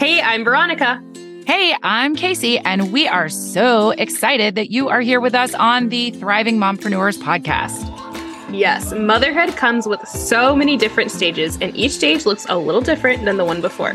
Hey, 0.00 0.22
I'm 0.22 0.44
Veronica. 0.44 1.04
Hey, 1.46 1.76
I'm 1.82 2.16
Kaci, 2.16 2.58
and 2.64 2.90
we 2.90 3.06
are 3.06 3.28
so 3.28 3.90
excited 3.90 4.54
that 4.54 4.70
you 4.70 4.88
are 4.88 5.02
here 5.02 5.20
with 5.20 5.34
us 5.34 5.52
on 5.52 5.90
the 5.90 6.10
Thriving 6.12 6.56
Mompreneurs 6.56 7.18
podcast. 7.18 7.84
Yes, 8.50 8.94
motherhood 8.94 9.54
comes 9.56 9.86
with 9.86 10.00
so 10.08 10.56
many 10.56 10.78
different 10.78 11.10
stages, 11.10 11.58
and 11.60 11.76
each 11.76 11.92
stage 11.92 12.24
looks 12.24 12.46
a 12.48 12.56
little 12.56 12.80
different 12.80 13.26
than 13.26 13.36
the 13.36 13.44
one 13.44 13.60
before. 13.60 13.92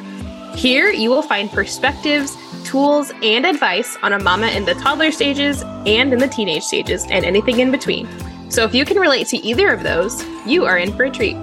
Here, 0.55 0.91
you 0.91 1.09
will 1.09 1.23
find 1.23 1.49
perspectives, 1.49 2.37
tools, 2.65 3.11
and 3.23 3.43
advice 3.43 3.97
on 4.03 4.13
a 4.13 4.19
mama 4.19 4.49
in 4.49 4.65
the 4.65 4.75
toddler 4.75 5.11
stages 5.11 5.63
and 5.87 6.13
in 6.13 6.19
the 6.19 6.27
teenage 6.27 6.65
stages, 6.65 7.03
and 7.09 7.25
anything 7.25 7.61
in 7.61 7.71
between. 7.71 8.07
So, 8.51 8.63
if 8.63 8.75
you 8.75 8.85
can 8.85 8.99
relate 8.99 9.25
to 9.29 9.37
either 9.37 9.69
of 9.69 9.81
those, 9.81 10.23
you 10.45 10.65
are 10.65 10.77
in 10.77 10.95
for 10.95 11.05
a 11.05 11.09
treat. 11.09 11.35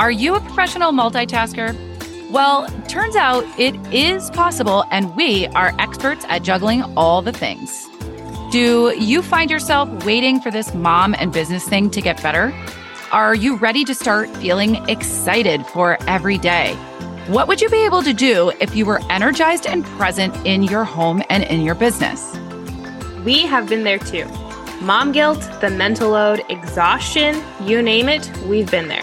Are 0.00 0.10
you 0.10 0.34
a 0.34 0.40
professional 0.40 0.90
multitasker? 0.90 1.95
Well, 2.30 2.66
turns 2.88 3.14
out 3.14 3.44
it 3.58 3.74
is 3.92 4.30
possible, 4.30 4.84
and 4.90 5.14
we 5.14 5.46
are 5.48 5.72
experts 5.78 6.24
at 6.28 6.42
juggling 6.42 6.82
all 6.96 7.22
the 7.22 7.32
things. 7.32 7.88
Do 8.50 8.92
you 8.98 9.22
find 9.22 9.50
yourself 9.50 10.04
waiting 10.04 10.40
for 10.40 10.50
this 10.50 10.74
mom 10.74 11.14
and 11.18 11.32
business 11.32 11.68
thing 11.68 11.90
to 11.90 12.00
get 12.00 12.20
better? 12.22 12.52
Are 13.12 13.34
you 13.34 13.56
ready 13.56 13.84
to 13.84 13.94
start 13.94 14.28
feeling 14.38 14.76
excited 14.88 15.64
for 15.66 15.98
every 16.08 16.38
day? 16.38 16.74
What 17.28 17.46
would 17.48 17.60
you 17.60 17.68
be 17.68 17.84
able 17.84 18.02
to 18.02 18.12
do 18.12 18.52
if 18.60 18.74
you 18.74 18.86
were 18.86 19.00
energized 19.10 19.66
and 19.66 19.84
present 19.84 20.34
in 20.46 20.62
your 20.62 20.84
home 20.84 21.22
and 21.28 21.44
in 21.44 21.60
your 21.60 21.74
business? 21.74 22.36
We 23.24 23.42
have 23.42 23.68
been 23.68 23.84
there 23.84 23.98
too. 23.98 24.26
Mom 24.80 25.12
guilt, 25.12 25.40
the 25.60 25.70
mental 25.70 26.10
load, 26.10 26.44
exhaustion, 26.48 27.42
you 27.62 27.82
name 27.82 28.08
it, 28.08 28.30
we've 28.46 28.70
been 28.70 28.88
there. 28.88 28.95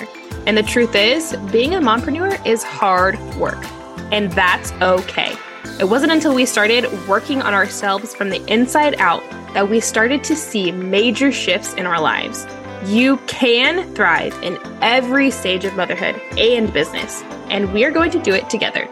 And 0.45 0.57
the 0.57 0.63
truth 0.63 0.93
is, 0.95 1.35
being 1.52 1.73
a 1.73 1.79
mompreneur 1.79 2.45
is 2.45 2.63
hard 2.63 3.17
work, 3.35 3.63
and 4.11 4.31
that's 4.33 4.71
okay. 4.73 5.35
It 5.80 5.85
wasn't 5.85 6.11
until 6.11 6.35
we 6.35 6.45
started 6.45 6.85
working 7.08 7.41
on 7.41 7.53
ourselves 7.53 8.13
from 8.13 8.30
the 8.30 8.45
inside 8.52 8.95
out 9.00 9.23
that 9.53 9.69
we 9.69 9.80
started 9.80 10.23
to 10.25 10.35
see 10.35 10.72
major 10.72 11.31
shifts 11.31 11.73
in 11.75 11.85
our 11.85 12.02
lives. 12.02 12.45
You 12.85 13.17
can 13.27 13.94
thrive 13.95 14.33
in 14.44 14.59
every 14.81 15.31
stage 15.31 15.63
of 15.63 15.75
motherhood 15.75 16.19
and 16.38 16.72
business, 16.73 17.22
and 17.50 17.72
we 17.72 17.85
are 17.85 17.91
going 17.91 18.11
to 18.11 18.22
do 18.22 18.33
it 18.33 18.50
together. 18.50 18.89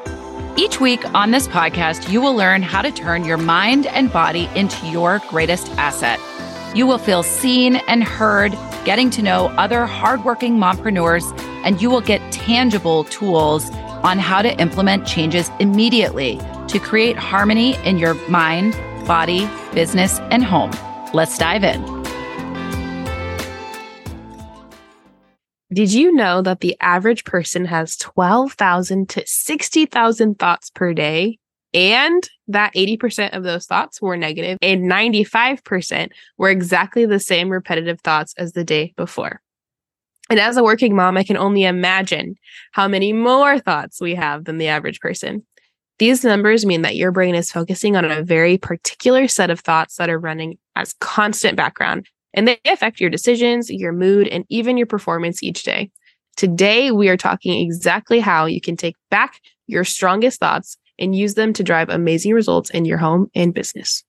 Each 0.55 0.80
week 0.80 1.03
on 1.13 1.31
this 1.31 1.47
podcast, 1.47 2.09
you 2.09 2.21
will 2.21 2.36
learn 2.36 2.61
how 2.61 2.81
to 2.81 2.91
turn 2.91 3.25
your 3.25 3.38
mind 3.38 3.88
and 3.88 4.11
body 4.11 4.49
into 4.55 4.88
your 4.88 5.19
greatest 5.30 5.69
asset. 5.71 6.19
You 6.73 6.88
will 6.88 6.97
feel 6.97 7.22
seen 7.22 7.75
and 7.88 8.02
heard, 8.02 8.53
getting 8.86 9.09
to 9.11 9.22
know 9.22 9.47
other 9.58 9.86
hardworking 9.86 10.58
mompreneurs, 10.58 11.38
and 11.66 11.81
you 11.81 11.89
will 11.89 12.00
get 12.00 12.31
tangible 12.31 13.03
tools 13.05 13.69
on 14.03 14.17
how 14.17 14.41
to 14.41 14.58
implement 14.58 15.05
changes 15.05 15.52
immediately 15.59 16.39
to 16.69 16.80
create 16.80 17.17
harmony 17.17 17.75
in 17.83 17.97
your 17.97 18.14
mind, 18.30 18.72
body, 19.05 19.49
business, 19.73 20.19
and 20.31 20.45
home. 20.45 20.72
Let's 21.14 21.38
dive 21.38 21.66
in. 21.66 22.02
Did 25.73 25.92
you 25.92 26.14
know 26.14 26.42
that 26.42 26.61
the 26.61 26.77
average 26.80 27.25
person 27.25 27.66
has 27.66 27.97
12,000 27.97 29.09
to 29.09 29.23
60,000 29.25 30.39
thoughts 30.39 30.69
per 30.69 30.94
day? 30.94 31.38
And 31.73 32.27
that 32.47 32.73
80% 32.73 33.36
of 33.36 33.44
those 33.44 33.66
thoughts 33.66 34.02
were 34.02 34.17
negative, 34.17 34.58
and 34.61 34.91
95% 34.91 36.09
were 36.38 36.50
exactly 36.50 37.05
the 37.05 37.19
same 37.19 37.50
repetitive 37.50 38.02
thoughts 38.02 38.33
as 38.38 38.52
the 38.52 38.64
day 38.64 38.94
before. 38.97 39.41
And 40.30 40.39
as 40.39 40.58
a 40.58 40.64
working 40.64 40.95
mom, 40.95 41.17
I 41.17 41.23
can 41.23 41.38
only 41.38 41.64
imagine 41.64 42.36
how 42.72 42.88
many 42.88 43.14
more 43.14 43.59
thoughts 43.59 44.02
we 44.02 44.16
have 44.16 44.45
than 44.45 44.58
the 44.58 44.67
average 44.67 44.99
person. 44.99 45.45
These 45.99 46.23
numbers 46.23 46.66
mean 46.66 46.81
that 46.81 46.95
your 46.95 47.11
brain 47.11 47.36
is 47.36 47.52
focusing 47.52 47.95
on 47.95 48.05
a 48.05 48.23
very 48.23 48.58
particular 48.58 49.27
set 49.27 49.49
of 49.49 49.59
thoughts 49.59 49.97
that 49.97 50.09
are 50.09 50.19
running 50.19 50.58
as 50.76 50.93
constant 50.93 51.55
background, 51.55 52.08
and 52.33 52.48
they 52.48 52.59
affect 52.65 52.99
your 52.99 53.09
decisions, 53.09 53.70
your 53.70 53.92
mood, 53.92 54.27
and 54.27 54.45
even 54.49 54.77
your 54.77 54.88
performance 54.88 55.43
each 55.43 55.64
day. 55.64 55.92
Today, 56.38 56.92
we 56.92 57.09
are 57.09 57.17
talking 57.17 57.61
exactly 57.61 58.20
how 58.20 58.45
you 58.45 58.61
can 58.61 58.76
take 58.76 58.95
back 59.09 59.39
your 59.67 59.83
strongest 59.83 60.39
thoughts 60.39 60.77
and 61.02 61.16
use 61.16 61.34
them 61.34 61.52
to 61.54 61.64
drive 61.64 61.89
amazing 61.89 62.34
results 62.34 62.70
in 62.70 62.86
your 62.86 62.98
home 62.98 63.30
and 63.36 63.54
business. 63.54 64.04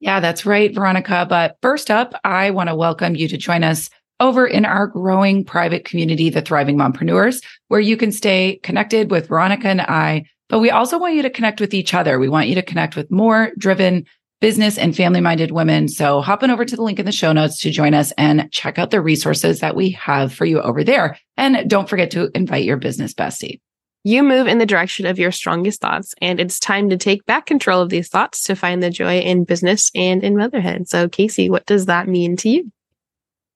Yeah, 0.00 0.18
that's 0.18 0.46
right, 0.46 0.74
Veronica. 0.74 1.26
But 1.28 1.58
first 1.62 1.90
up, 1.90 2.14
I 2.24 2.50
want 2.50 2.68
to 2.68 2.74
welcome 2.74 3.14
you 3.14 3.28
to 3.28 3.36
join 3.36 3.62
us 3.62 3.90
over 4.20 4.46
in 4.46 4.64
our 4.64 4.88
growing 4.88 5.44
private 5.44 5.84
community, 5.84 6.30
the 6.30 6.42
Thriving 6.42 6.76
Mompreneurs, 6.76 7.40
where 7.68 7.80
you 7.80 7.96
can 7.96 8.10
stay 8.10 8.58
connected 8.64 9.10
with 9.10 9.28
Veronica 9.28 9.68
and 9.68 9.80
I 9.80 10.24
but 10.48 10.60
we 10.60 10.70
also 10.70 10.98
want 10.98 11.14
you 11.14 11.22
to 11.22 11.30
connect 11.30 11.60
with 11.60 11.74
each 11.74 11.94
other. 11.94 12.18
We 12.18 12.28
want 12.28 12.48
you 12.48 12.54
to 12.54 12.62
connect 12.62 12.96
with 12.96 13.10
more 13.10 13.52
driven 13.58 14.06
business 14.40 14.78
and 14.78 14.96
family 14.96 15.20
minded 15.20 15.50
women. 15.50 15.88
So 15.88 16.20
hop 16.20 16.42
on 16.42 16.50
over 16.50 16.64
to 16.64 16.76
the 16.76 16.82
link 16.82 16.98
in 16.98 17.06
the 17.06 17.12
show 17.12 17.32
notes 17.32 17.60
to 17.60 17.70
join 17.70 17.92
us 17.92 18.12
and 18.12 18.50
check 18.52 18.78
out 18.78 18.90
the 18.90 19.00
resources 19.00 19.60
that 19.60 19.76
we 19.76 19.90
have 19.90 20.32
for 20.32 20.44
you 20.44 20.60
over 20.60 20.84
there. 20.84 21.18
And 21.36 21.68
don't 21.68 21.88
forget 21.88 22.10
to 22.12 22.30
invite 22.34 22.64
your 22.64 22.76
business 22.76 23.12
bestie. 23.12 23.60
You 24.08 24.22
move 24.22 24.46
in 24.46 24.56
the 24.56 24.64
direction 24.64 25.04
of 25.04 25.18
your 25.18 25.30
strongest 25.30 25.82
thoughts, 25.82 26.14
and 26.22 26.40
it's 26.40 26.58
time 26.58 26.88
to 26.88 26.96
take 26.96 27.26
back 27.26 27.44
control 27.44 27.82
of 27.82 27.90
these 27.90 28.08
thoughts 28.08 28.42
to 28.44 28.56
find 28.56 28.82
the 28.82 28.88
joy 28.88 29.18
in 29.18 29.44
business 29.44 29.90
and 29.94 30.24
in 30.24 30.34
motherhood. 30.34 30.88
So, 30.88 31.08
Kaci, 31.08 31.50
what 31.50 31.66
does 31.66 31.84
that 31.84 32.08
mean 32.08 32.34
to 32.38 32.48
you? 32.48 32.72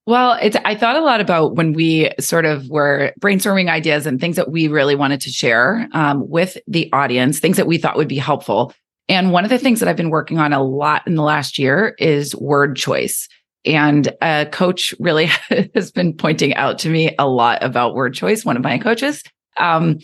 Well, 0.05 0.37
it's 0.43 0.55
I 0.62 0.75
thought 0.75 0.97
a 0.97 1.01
lot 1.01 1.23
about 1.23 1.55
when 1.55 1.73
we 1.73 2.11
sort 2.21 2.45
of 2.45 2.69
were 2.69 3.15
brainstorming 3.19 3.71
ideas 3.71 4.05
and 4.05 4.21
things 4.21 4.37
that 4.37 4.51
we 4.51 4.69
really 4.69 4.95
wanted 4.95 5.23
to 5.23 5.31
share 5.31 5.89
um, 5.93 6.29
with 6.29 6.59
the 6.67 6.93
audience, 6.93 7.39
things 7.39 7.57
that 7.57 7.67
we 7.67 7.79
thought 7.79 7.97
would 7.97 8.07
be 8.07 8.19
helpful. 8.19 8.75
And 9.09 9.33
one 9.33 9.45
of 9.45 9.51
the 9.51 9.59
things 9.59 9.81
that 9.81 9.89
I've 9.89 9.97
been 9.97 10.11
working 10.11 10.39
on 10.39 10.53
a 10.53 10.62
lot 10.62 11.07
in 11.07 11.15
the 11.15 11.23
last 11.23 11.59
year 11.59 11.95
is 11.99 12.37
word 12.37 12.77
choice. 12.77 13.27
And 13.65 14.12
a 14.21 14.47
coach 14.53 14.93
really 15.01 15.31
has 15.75 15.91
been 15.93 16.12
pointing 16.12 16.55
out 16.57 16.81
to 16.81 16.91
me 16.91 17.15
a 17.19 17.27
lot 17.27 17.65
about 17.65 17.95
word 17.95 18.12
choice, 18.12 18.45
one 18.45 18.59
of 18.59 18.62
my 18.62 18.77
coaches. 18.77 19.23
Um, 19.57 19.99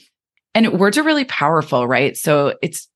and 0.54 0.78
words 0.78 0.98
are 0.98 1.02
really 1.02 1.24
powerful, 1.24 1.86
right? 1.86 2.16
So 2.16 2.54
it's 2.62 2.88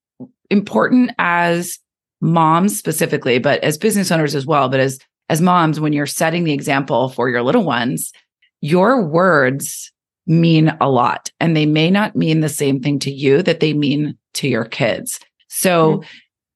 important 0.50 1.12
as 1.18 1.78
moms 2.20 2.78
specifically, 2.78 3.38
but 3.38 3.62
as 3.64 3.78
business 3.78 4.10
owners 4.10 4.34
as 4.34 4.46
well, 4.46 4.68
but 4.68 4.80
as 4.80 4.98
as 5.28 5.40
moms, 5.40 5.80
when 5.80 5.92
you're 5.92 6.06
setting 6.06 6.44
the 6.44 6.52
example 6.52 7.08
for 7.08 7.30
your 7.30 7.42
little 7.42 7.64
ones, 7.64 8.12
your 8.60 9.02
words 9.02 9.90
mean 10.26 10.76
a 10.80 10.90
lot 10.90 11.30
and 11.40 11.56
they 11.56 11.66
may 11.66 11.90
not 11.90 12.14
mean 12.14 12.40
the 12.40 12.48
same 12.48 12.80
thing 12.80 12.98
to 12.98 13.10
you 13.10 13.42
that 13.42 13.60
they 13.60 13.72
mean 13.72 14.16
to 14.34 14.48
your 14.48 14.64
kids. 14.64 15.18
So 15.48 15.98
mm-hmm. 15.98 16.08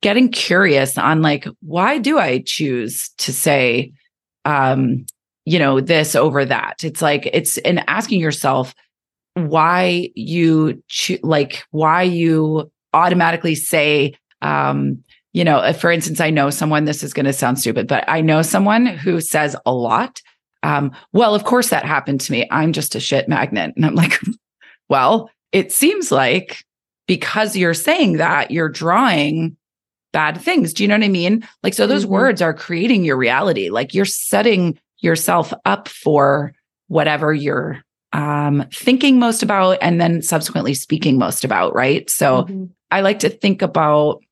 getting 0.03 0.31
curious 0.31 0.99
on 0.99 1.23
like, 1.23 1.47
why 1.61 1.99
do 1.99 2.19
I 2.19 2.43
choose 2.45 3.11
to 3.19 3.33
say, 3.33 3.93
um, 4.45 5.06
you 5.45 5.59
know, 5.59 5.81
this 5.81 6.15
over 6.15 6.45
that? 6.45 6.85
It's 6.85 7.03
like, 7.03 7.29
it's 7.33 7.56
in 7.59 7.79
asking 7.89 8.21
yourself 8.21 8.75
why 9.37 10.11
you 10.15 10.83
cho- 10.89 11.19
like, 11.23 11.65
why 11.71 12.03
you 12.03 12.71
automatically 12.95 13.55
say, 13.55 14.15
um, 14.41 15.05
you 15.35 15.45
know, 15.45 15.73
for 15.75 15.91
instance, 15.91 16.21
I 16.21 16.31
know 16.31 16.49
someone, 16.49 16.87
this 16.87 17.03
is 17.03 17.13
going 17.13 17.27
to 17.27 17.33
sound 17.35 17.59
stupid, 17.59 17.87
but 17.87 18.05
I 18.09 18.23
know 18.23 18.41
someone 18.41 18.87
who 18.87 19.21
says 19.21 19.55
a 19.67 19.73
lot. 19.73 20.23
Um, 20.63 20.93
well, 21.13 21.35
of 21.35 21.45
course 21.45 21.69
that 21.69 21.85
happened 21.85 22.23
to 22.23 22.33
me. 22.33 22.49
I'm 22.51 22.73
just 22.73 22.95
a 22.95 23.01
shit 23.01 23.29
magnet. 23.29 23.75
And 23.77 23.85
I'm 23.85 23.95
like, 23.95 24.19
well, 24.89 25.31
it 25.53 25.71
seems 25.71 26.11
like 26.11 26.65
because 27.07 27.55
you're 27.57 27.75
saying 27.75 28.15
that, 28.15 28.51
you're 28.51 28.71
drawing 28.71 29.59
bad 30.15 30.41
things. 30.41 30.73
Do 30.73 30.83
you 30.83 30.89
know 30.89 30.97
what 30.97 31.05
I 31.05 31.09
mean? 31.09 31.47
Like, 31.63 31.75
so 31.75 31.87
those 31.87 32.05
mm-hmm. 32.05 32.15
words 32.15 32.41
are 32.41 32.55
creating 32.55 33.05
your 33.05 33.19
reality. 33.19 33.69
Like 33.69 33.93
you're 33.93 34.07
setting 34.07 34.79
yourself 35.01 35.53
up 35.67 35.89
for 35.89 36.55
whatever 36.89 37.35
you're 37.35 37.85
um, 38.16 38.66
thinking 38.72 39.19
most 39.19 39.43
about 39.43 39.78
and 39.82 40.00
then 40.00 40.22
subsequently 40.22 40.75
speaking 40.75 41.19
most 41.19 41.44
about. 41.44 41.75
Right. 41.75 42.08
So 42.08 42.44
mm-hmm. 42.44 42.64
I 42.91 43.00
like 43.02 43.19
to 43.20 43.29
think 43.29 43.62
about 43.62 44.23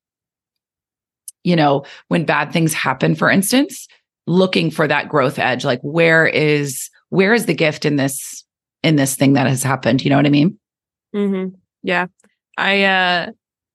you 1.43 1.55
know, 1.55 1.85
when 2.07 2.25
bad 2.25 2.51
things 2.51 2.73
happen, 2.73 3.13
for 3.13 3.29
instance, 3.29 3.87
looking 4.25 4.71
for 4.71 4.87
that 4.87 5.07
growth 5.07 5.37
edge, 5.37 5.63
like 5.63 5.79
where 5.81 6.25
is 6.25 6.89
where 7.09 7.33
is 7.33 7.45
the 7.45 7.53
gift 7.53 7.85
in 7.85 7.97
this 7.97 8.43
in 8.81 8.95
this 8.95 9.15
thing 9.15 9.33
that 9.33 9.47
has 9.47 9.61
happened? 9.61 10.03
You 10.03 10.09
know 10.09 10.17
what 10.17 10.25
I 10.25 10.29
mean? 10.29 10.57
Mm-hmm. 11.15 11.55
Yeah. 11.83 12.07
I 12.57 12.83
uh 12.83 13.27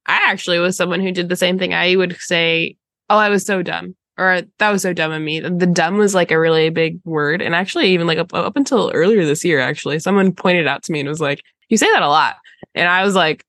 I 0.07 0.31
actually 0.31 0.59
was 0.59 0.77
someone 0.77 1.01
who 1.01 1.13
did 1.13 1.29
the 1.29 1.37
same 1.37 1.59
thing. 1.59 1.73
I 1.73 1.95
would 1.95 2.17
say, 2.19 2.77
"Oh, 3.09 3.17
I 3.17 3.29
was 3.29 3.47
so 3.47 3.63
dumb," 3.63 3.95
or 4.21 4.43
"That 4.59 4.71
was 4.71 4.83
so 4.83 4.93
dumb 4.93 5.13
of 5.13 5.23
me." 5.23 5.41
The 5.41 5.67
dumb 5.67 5.97
was 5.97 6.15
like 6.15 6.31
a 6.31 6.39
really 6.39 6.71
big 6.71 7.01
word, 7.05 7.43
and 7.43 7.55
actually, 7.55 7.91
even 7.91 8.07
like 8.07 8.19
up, 8.19 8.35
up 8.35 8.57
until 8.57 8.91
earlier 8.95 9.25
this 9.25 9.45
year, 9.45 9.61
actually, 9.61 9.99
someone 9.99 10.33
pointed 10.33 10.67
out 10.67 10.83
to 10.85 10.93
me 10.93 11.01
and 11.01 11.09
was 11.09 11.21
like, 11.21 11.43
"You 11.69 11.77
say 11.77 11.91
that 11.93 12.03
a 12.03 12.09
lot," 12.09 12.37
and 12.75 12.89
I 12.89 13.05
was 13.05 13.15
like, 13.15 13.45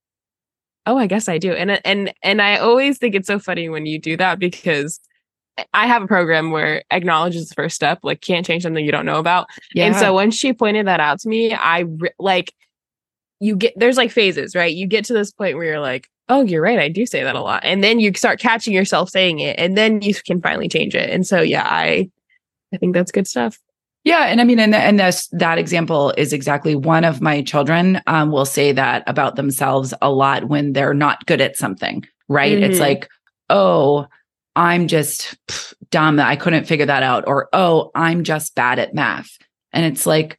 oh, 0.86 0.98
I 0.98 1.08
guess 1.08 1.30
I 1.30 1.38
do. 1.38 1.54
And 1.54 1.80
and 1.86 2.14
and 2.24 2.42
I 2.42 2.58
always 2.58 2.98
think 2.98 3.16
it's 3.16 3.28
so 3.28 3.40
funny 3.40 3.70
when 3.70 3.86
you 3.86 4.00
do 4.00 4.18
that 4.18 4.40
because 4.40 5.00
I 5.74 5.88
have 5.88 6.04
a 6.04 6.08
program 6.08 6.52
where 6.52 6.84
acknowledge 6.92 7.36
is 7.36 7.50
the 7.50 7.56
first 7.56 7.76
step. 7.76 8.00
Like, 8.04 8.22
can't 8.22 8.46
change 8.46 8.64
something 8.64 8.84
you 8.84 8.92
don't 8.92 9.06
know 9.06 9.20
about. 9.20 9.48
Yeah. 9.74 9.86
And 9.86 9.96
so 9.96 10.14
when 10.14 10.32
she 10.32 10.54
pointed 10.54 10.88
that 10.88 11.00
out 11.00 11.20
to 11.20 11.30
me, 11.30 11.54
I 11.54 11.82
re- 11.82 12.12
like 12.20 12.54
you 13.40 13.56
get 13.56 13.74
there's 13.78 13.98
like 13.98 14.12
phases, 14.12 14.56
right? 14.56 14.74
You 14.74 14.88
get 14.88 15.06
to 15.06 15.14
this 15.14 15.32
point 15.32 15.58
where 15.58 15.66
you're 15.66 15.80
like, 15.80 16.08
oh, 16.32 16.44
you're 16.44 16.62
right. 16.62 16.80
I 16.80 16.88
do 16.88 17.06
say 17.06 17.24
that 17.24 17.36
a 17.36 17.42
lot. 17.42 17.62
And 17.66 17.84
then 17.84 18.00
you 18.00 18.14
start 18.16 18.40
catching 18.40 18.74
yourself 18.74 19.10
saying 19.10 19.40
it 19.40 19.60
and 19.60 19.78
then 19.78 20.02
you 20.02 20.16
can 20.16 20.42
finally 20.42 20.70
change 20.70 20.96
it. 20.96 21.10
And 21.10 21.28
so, 21.28 21.42
yeah, 21.42 21.68
I, 21.70 22.10
I 22.74 22.78
think 22.78 22.94
that's 22.94 23.12
good 23.12 23.28
stuff. 23.28 23.60
Yeah, 24.04 24.24
and 24.24 24.42
I 24.42 24.46
mean, 24.46 24.60
and 24.60 24.74
and 24.74 25.00
this 25.00 25.28
that 25.28 25.60
example 25.60 26.12
is 26.18 26.34
exactly 26.34 26.74
one 26.74 27.04
of 27.04 27.22
my 27.22 27.44
children 27.44 28.02
um, 28.08 28.32
will 28.32 28.46
say 28.46 28.72
that 28.72 29.04
about 29.06 29.36
themselves 29.36 29.94
a 30.02 30.10
lot 30.10 30.46
when 30.46 30.74
they're 30.74 30.96
not 30.96 31.24
good 31.28 31.40
at 31.40 31.56
something. 31.56 32.04
Right? 32.28 32.56
Mm-hmm. 32.56 32.72
It's 32.72 32.80
like, 32.80 33.08
oh, 33.52 34.08
I'm 34.56 34.88
just 34.88 35.38
pff, 35.48 35.76
dumb. 35.92 36.20
I 36.20 36.36
couldn't 36.36 36.66
figure 36.66 36.88
that 36.88 37.04
out, 37.04 37.26
or 37.28 37.48
oh, 37.54 37.92
I'm 37.94 38.24
just 38.24 38.56
bad 38.56 38.80
at 38.80 38.96
math. 38.96 39.38
And 39.72 39.86
it's 39.86 40.08
like, 40.08 40.36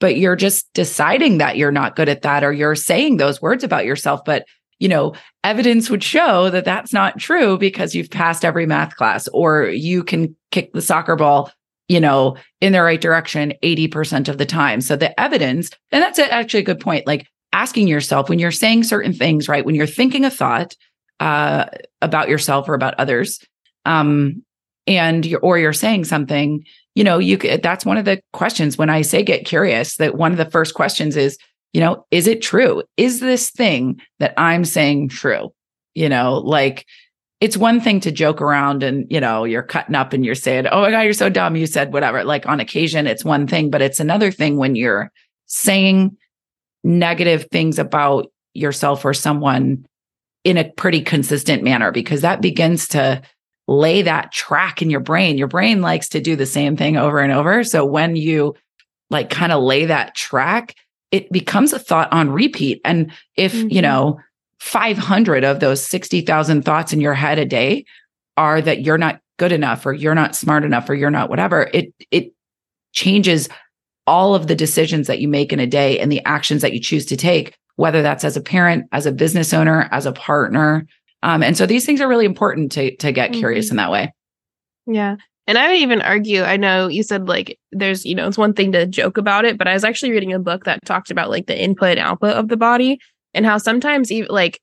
but 0.00 0.16
you're 0.16 0.36
just 0.36 0.72
deciding 0.72 1.38
that 1.38 1.58
you're 1.58 1.72
not 1.72 1.96
good 1.96 2.08
at 2.08 2.22
that, 2.22 2.42
or 2.42 2.54
you're 2.54 2.74
saying 2.74 3.18
those 3.18 3.42
words 3.42 3.64
about 3.64 3.84
yourself, 3.84 4.24
but 4.24 4.46
you 4.84 4.88
know, 4.88 5.14
evidence 5.44 5.88
would 5.88 6.04
show 6.04 6.50
that 6.50 6.66
that's 6.66 6.92
not 6.92 7.18
true 7.18 7.56
because 7.56 7.94
you've 7.94 8.10
passed 8.10 8.44
every 8.44 8.66
math 8.66 8.94
class 8.96 9.26
or 9.28 9.64
you 9.64 10.04
can 10.04 10.36
kick 10.52 10.74
the 10.74 10.82
soccer 10.82 11.16
ball 11.16 11.50
you 11.88 12.00
know, 12.00 12.36
in 12.60 12.72
the 12.72 12.82
right 12.82 13.00
direction 13.00 13.52
80% 13.62 14.28
of 14.28 14.38
the 14.38 14.46
time. 14.46 14.80
So 14.80 14.96
the 14.96 15.18
evidence, 15.20 15.70
and 15.92 16.02
that's 16.02 16.18
actually 16.18 16.60
a 16.60 16.64
good 16.64 16.80
point, 16.80 17.06
like 17.06 17.26
asking 17.52 17.88
yourself 17.88 18.28
when 18.28 18.38
you're 18.38 18.50
saying 18.50 18.84
certain 18.84 19.12
things, 19.12 19.48
right? 19.48 19.64
When 19.64 19.74
you're 19.74 19.86
thinking 19.86 20.24
a 20.24 20.30
thought 20.30 20.74
uh, 21.20 21.66
about 22.00 22.28
yourself 22.28 22.68
or 22.68 22.74
about 22.74 22.94
others, 22.94 23.38
um, 23.84 24.42
and 24.86 25.26
you're, 25.26 25.40
or 25.40 25.58
you're 25.58 25.72
saying 25.74 26.04
something, 26.04 26.64
you 26.94 27.04
know, 27.04 27.18
you 27.18 27.36
that's 27.36 27.84
one 27.84 27.98
of 27.98 28.04
the 28.04 28.20
questions 28.32 28.78
when 28.78 28.90
I 28.90 29.02
say 29.02 29.22
get 29.22 29.44
curious, 29.44 29.96
that 29.96 30.14
one 30.14 30.32
of 30.32 30.38
the 30.38 30.50
first 30.50 30.74
questions 30.74 31.16
is, 31.16 31.38
you 31.74 31.80
know, 31.80 32.06
is 32.10 32.26
it 32.26 32.40
true? 32.40 32.82
Is 32.96 33.20
this 33.20 33.50
thing 33.50 34.00
that 34.20 34.32
I'm 34.38 34.64
saying 34.64 35.08
true? 35.08 35.52
You 35.94 36.08
know, 36.08 36.38
like, 36.38 36.86
it's 37.40 37.56
one 37.56 37.80
thing 37.80 38.00
to 38.00 38.10
joke 38.10 38.40
around 38.40 38.82
and 38.82 39.06
you 39.10 39.20
know 39.20 39.44
you're 39.44 39.62
cutting 39.62 39.94
up 39.94 40.14
and 40.14 40.24
you're 40.24 40.34
saying 40.34 40.66
oh 40.68 40.80
my 40.80 40.90
god 40.90 41.00
you're 41.00 41.12
so 41.12 41.28
dumb 41.28 41.56
you 41.56 41.66
said 41.66 41.92
whatever 41.92 42.24
like 42.24 42.46
on 42.46 42.58
occasion 42.58 43.06
it's 43.06 43.24
one 43.24 43.46
thing 43.46 43.70
but 43.70 43.82
it's 43.82 44.00
another 44.00 44.30
thing 44.30 44.56
when 44.56 44.74
you're 44.76 45.12
saying 45.44 46.16
negative 46.84 47.46
things 47.50 47.78
about 47.78 48.32
yourself 48.54 49.04
or 49.04 49.12
someone 49.12 49.84
in 50.44 50.56
a 50.56 50.70
pretty 50.72 51.02
consistent 51.02 51.62
manner 51.62 51.90
because 51.90 52.22
that 52.22 52.40
begins 52.40 52.88
to 52.88 53.20
lay 53.66 54.00
that 54.00 54.32
track 54.32 54.80
in 54.80 54.88
your 54.88 55.00
brain 55.00 55.36
your 55.36 55.48
brain 55.48 55.82
likes 55.82 56.08
to 56.08 56.20
do 56.20 56.36
the 56.36 56.46
same 56.46 56.76
thing 56.76 56.96
over 56.96 57.18
and 57.18 57.32
over 57.32 57.62
so 57.62 57.84
when 57.84 58.16
you 58.16 58.54
like 59.10 59.28
kind 59.28 59.52
of 59.52 59.62
lay 59.62 59.84
that 59.84 60.14
track 60.14 60.74
it 61.14 61.30
becomes 61.30 61.72
a 61.72 61.78
thought 61.78 62.12
on 62.12 62.28
repeat 62.28 62.80
and 62.84 63.12
if 63.36 63.52
mm-hmm. 63.52 63.68
you 63.70 63.80
know 63.80 64.18
500 64.58 65.44
of 65.44 65.60
those 65.60 65.84
60,000 65.86 66.64
thoughts 66.64 66.92
in 66.92 67.00
your 67.00 67.14
head 67.14 67.38
a 67.38 67.44
day 67.44 67.84
are 68.36 68.60
that 68.60 68.82
you're 68.82 68.98
not 68.98 69.20
good 69.38 69.52
enough 69.52 69.86
or 69.86 69.92
you're 69.92 70.16
not 70.16 70.34
smart 70.34 70.64
enough 70.64 70.90
or 70.90 70.94
you're 70.94 71.12
not 71.12 71.30
whatever 71.30 71.70
it 71.72 71.94
it 72.10 72.32
changes 72.92 73.48
all 74.08 74.34
of 74.34 74.48
the 74.48 74.56
decisions 74.56 75.06
that 75.06 75.20
you 75.20 75.28
make 75.28 75.52
in 75.52 75.60
a 75.60 75.68
day 75.68 76.00
and 76.00 76.10
the 76.10 76.24
actions 76.24 76.62
that 76.62 76.72
you 76.72 76.80
choose 76.80 77.06
to 77.06 77.16
take 77.16 77.56
whether 77.76 78.02
that's 78.02 78.24
as 78.24 78.36
a 78.36 78.40
parent 78.40 78.84
as 78.90 79.06
a 79.06 79.12
business 79.12 79.54
owner 79.54 79.88
as 79.92 80.06
a 80.06 80.12
partner 80.12 80.84
um, 81.22 81.44
and 81.44 81.56
so 81.56 81.64
these 81.64 81.86
things 81.86 82.00
are 82.00 82.08
really 82.08 82.26
important 82.26 82.72
to 82.72 82.96
to 82.96 83.12
get 83.12 83.30
mm-hmm. 83.30 83.38
curious 83.38 83.70
in 83.70 83.76
that 83.76 83.92
way 83.92 84.12
yeah 84.86 85.14
and 85.46 85.58
I 85.58 85.68
would 85.68 85.76
even 85.76 86.00
argue, 86.00 86.42
I 86.42 86.56
know 86.56 86.88
you 86.88 87.02
said 87.02 87.28
like 87.28 87.58
there's, 87.72 88.04
you 88.04 88.14
know, 88.14 88.26
it's 88.26 88.38
one 88.38 88.54
thing 88.54 88.72
to 88.72 88.86
joke 88.86 89.18
about 89.18 89.44
it, 89.44 89.58
but 89.58 89.68
I 89.68 89.74
was 89.74 89.84
actually 89.84 90.12
reading 90.12 90.32
a 90.32 90.38
book 90.38 90.64
that 90.64 90.84
talked 90.84 91.10
about 91.10 91.30
like 91.30 91.46
the 91.46 91.60
input 91.60 91.98
and 91.98 92.00
output 92.00 92.34
of 92.34 92.48
the 92.48 92.56
body 92.56 92.98
and 93.34 93.44
how 93.44 93.58
sometimes 93.58 94.10
even 94.10 94.30
like 94.30 94.60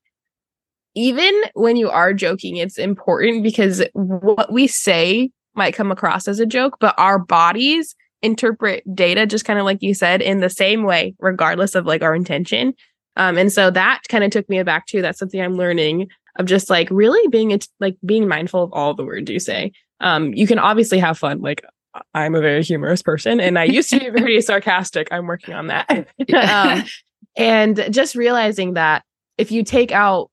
even 0.93 1.33
when 1.53 1.77
you 1.77 1.89
are 1.89 2.13
joking 2.13 2.57
it's 2.57 2.77
important 2.77 3.43
because 3.43 3.81
what 3.93 4.51
we 4.51 4.67
say 4.67 5.29
might 5.55 5.73
come 5.73 5.89
across 5.89 6.27
as 6.27 6.39
a 6.39 6.45
joke 6.45 6.75
but 6.79 6.93
our 6.97 7.17
bodies 7.17 7.95
interpret 8.21 8.83
data 8.93 9.25
just 9.25 9.45
kind 9.45 9.59
of 9.59 9.65
like 9.65 9.81
you 9.81 9.93
said 9.93 10.21
in 10.21 10.39
the 10.39 10.49
same 10.49 10.83
way 10.83 11.13
regardless 11.19 11.75
of 11.75 11.85
like 11.85 12.01
our 12.01 12.15
intention. 12.15 12.73
Um 13.15 13.37
and 13.37 13.51
so 13.51 13.71
that 13.71 14.01
kind 14.09 14.23
of 14.23 14.31
took 14.31 14.47
me 14.49 14.59
aback 14.59 14.85
too. 14.85 15.01
That's 15.01 15.19
something 15.19 15.41
i'm 15.41 15.57
learning 15.57 16.07
of 16.37 16.45
just 16.45 16.69
like 16.69 16.87
really 16.91 17.27
being 17.29 17.59
like 17.79 17.97
being 18.05 18.27
mindful 18.27 18.63
of 18.63 18.73
all 18.73 18.93
the 18.93 19.03
words 19.03 19.29
you 19.29 19.39
say 19.39 19.71
um 20.01 20.33
you 20.33 20.45
can 20.45 20.59
obviously 20.59 20.99
have 20.99 21.17
fun 21.17 21.41
like 21.41 21.63
i'm 22.13 22.35
a 22.35 22.41
very 22.41 22.63
humorous 22.63 23.01
person 23.01 23.39
and 23.39 23.57
i 23.57 23.63
used 23.63 23.89
to 23.89 23.99
be 23.99 24.09
very 24.09 24.41
sarcastic 24.41 25.07
i'm 25.11 25.27
working 25.27 25.53
on 25.53 25.67
that 25.67 25.89
um, 26.35 26.83
and 27.35 27.87
just 27.91 28.15
realizing 28.15 28.73
that 28.73 29.03
if 29.37 29.51
you 29.51 29.63
take 29.63 29.91
out 29.91 30.29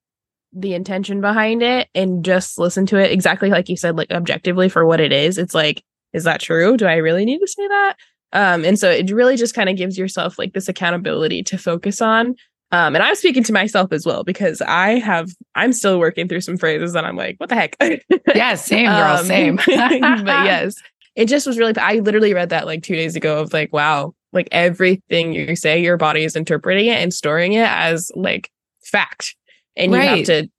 the 0.53 0.75
intention 0.75 1.20
behind 1.20 1.62
it 1.62 1.88
and 1.94 2.25
just 2.25 2.59
listen 2.59 2.87
to 2.87 2.97
it 2.97 3.12
exactly 3.12 3.50
like 3.50 3.69
you 3.69 3.76
said, 3.76 3.97
like 3.97 4.11
objectively 4.11 4.69
for 4.69 4.87
what 4.87 5.00
it 5.00 5.12
is, 5.12 5.38
it's 5.38 5.55
like, 5.55 5.82
is 6.12 6.25
that 6.25 6.41
true? 6.41 6.76
Do 6.76 6.87
I 6.87 6.97
really 6.97 7.25
need 7.25 7.38
to 7.38 7.47
say 7.47 7.69
that? 7.69 7.94
Um, 8.32 8.65
and 8.65 8.79
so 8.79 8.91
it 8.91 9.11
really 9.11 9.37
just 9.37 9.55
kind 9.55 9.69
of 9.69 9.76
gives 9.76 9.99
yourself 9.99 10.38
like 10.38 10.53
this 10.53 10.69
accountability 10.69 11.43
to 11.44 11.59
focus 11.59 12.00
on. 12.00 12.35
Um, 12.70 12.94
and 12.94 13.03
I'm 13.03 13.15
speaking 13.15 13.44
to 13.44 13.53
myself 13.53 13.93
as 13.93 14.05
well 14.05 14.25
because 14.25 14.61
I 14.61 14.99
have 14.99 15.31
I'm 15.55 15.73
still 15.73 15.99
working 15.99 16.29
through 16.29 16.43
some 16.43 16.59
phrases 16.59 16.94
and 16.94 17.06
I'm 17.06 17.17
like, 17.17 17.37
what 17.38 17.49
the 17.49 17.55
heck? 17.55 17.76
yeah, 18.35 18.55
same, 18.56 18.87
girl, 18.87 19.17
um, 19.17 19.25
same. 19.25 19.56
but 19.67 19.67
yes, 19.69 20.75
it 21.17 21.26
just 21.26 21.47
was 21.47 21.59
really. 21.59 21.76
I 21.79 21.94
literally 21.94 22.35
read 22.35 22.50
that 22.50 22.67
like 22.67 22.82
two 22.82 22.94
days 22.94 23.17
ago. 23.17 23.41
Of 23.41 23.55
like, 23.55 23.73
wow, 23.73 24.15
like 24.32 24.49
everything 24.53 25.32
you 25.32 25.56
say, 25.56 25.81
your 25.82 25.97
body 25.97 26.25
is 26.25 26.37
interpreting 26.37 26.87
it 26.87 26.99
and 26.99 27.12
storing 27.12 27.55
it 27.55 27.69
as 27.69 28.11
like 28.15 28.50
fact. 28.82 29.35
And 29.76 29.93
you 29.93 30.00
have 30.00 30.25
to 30.25 30.50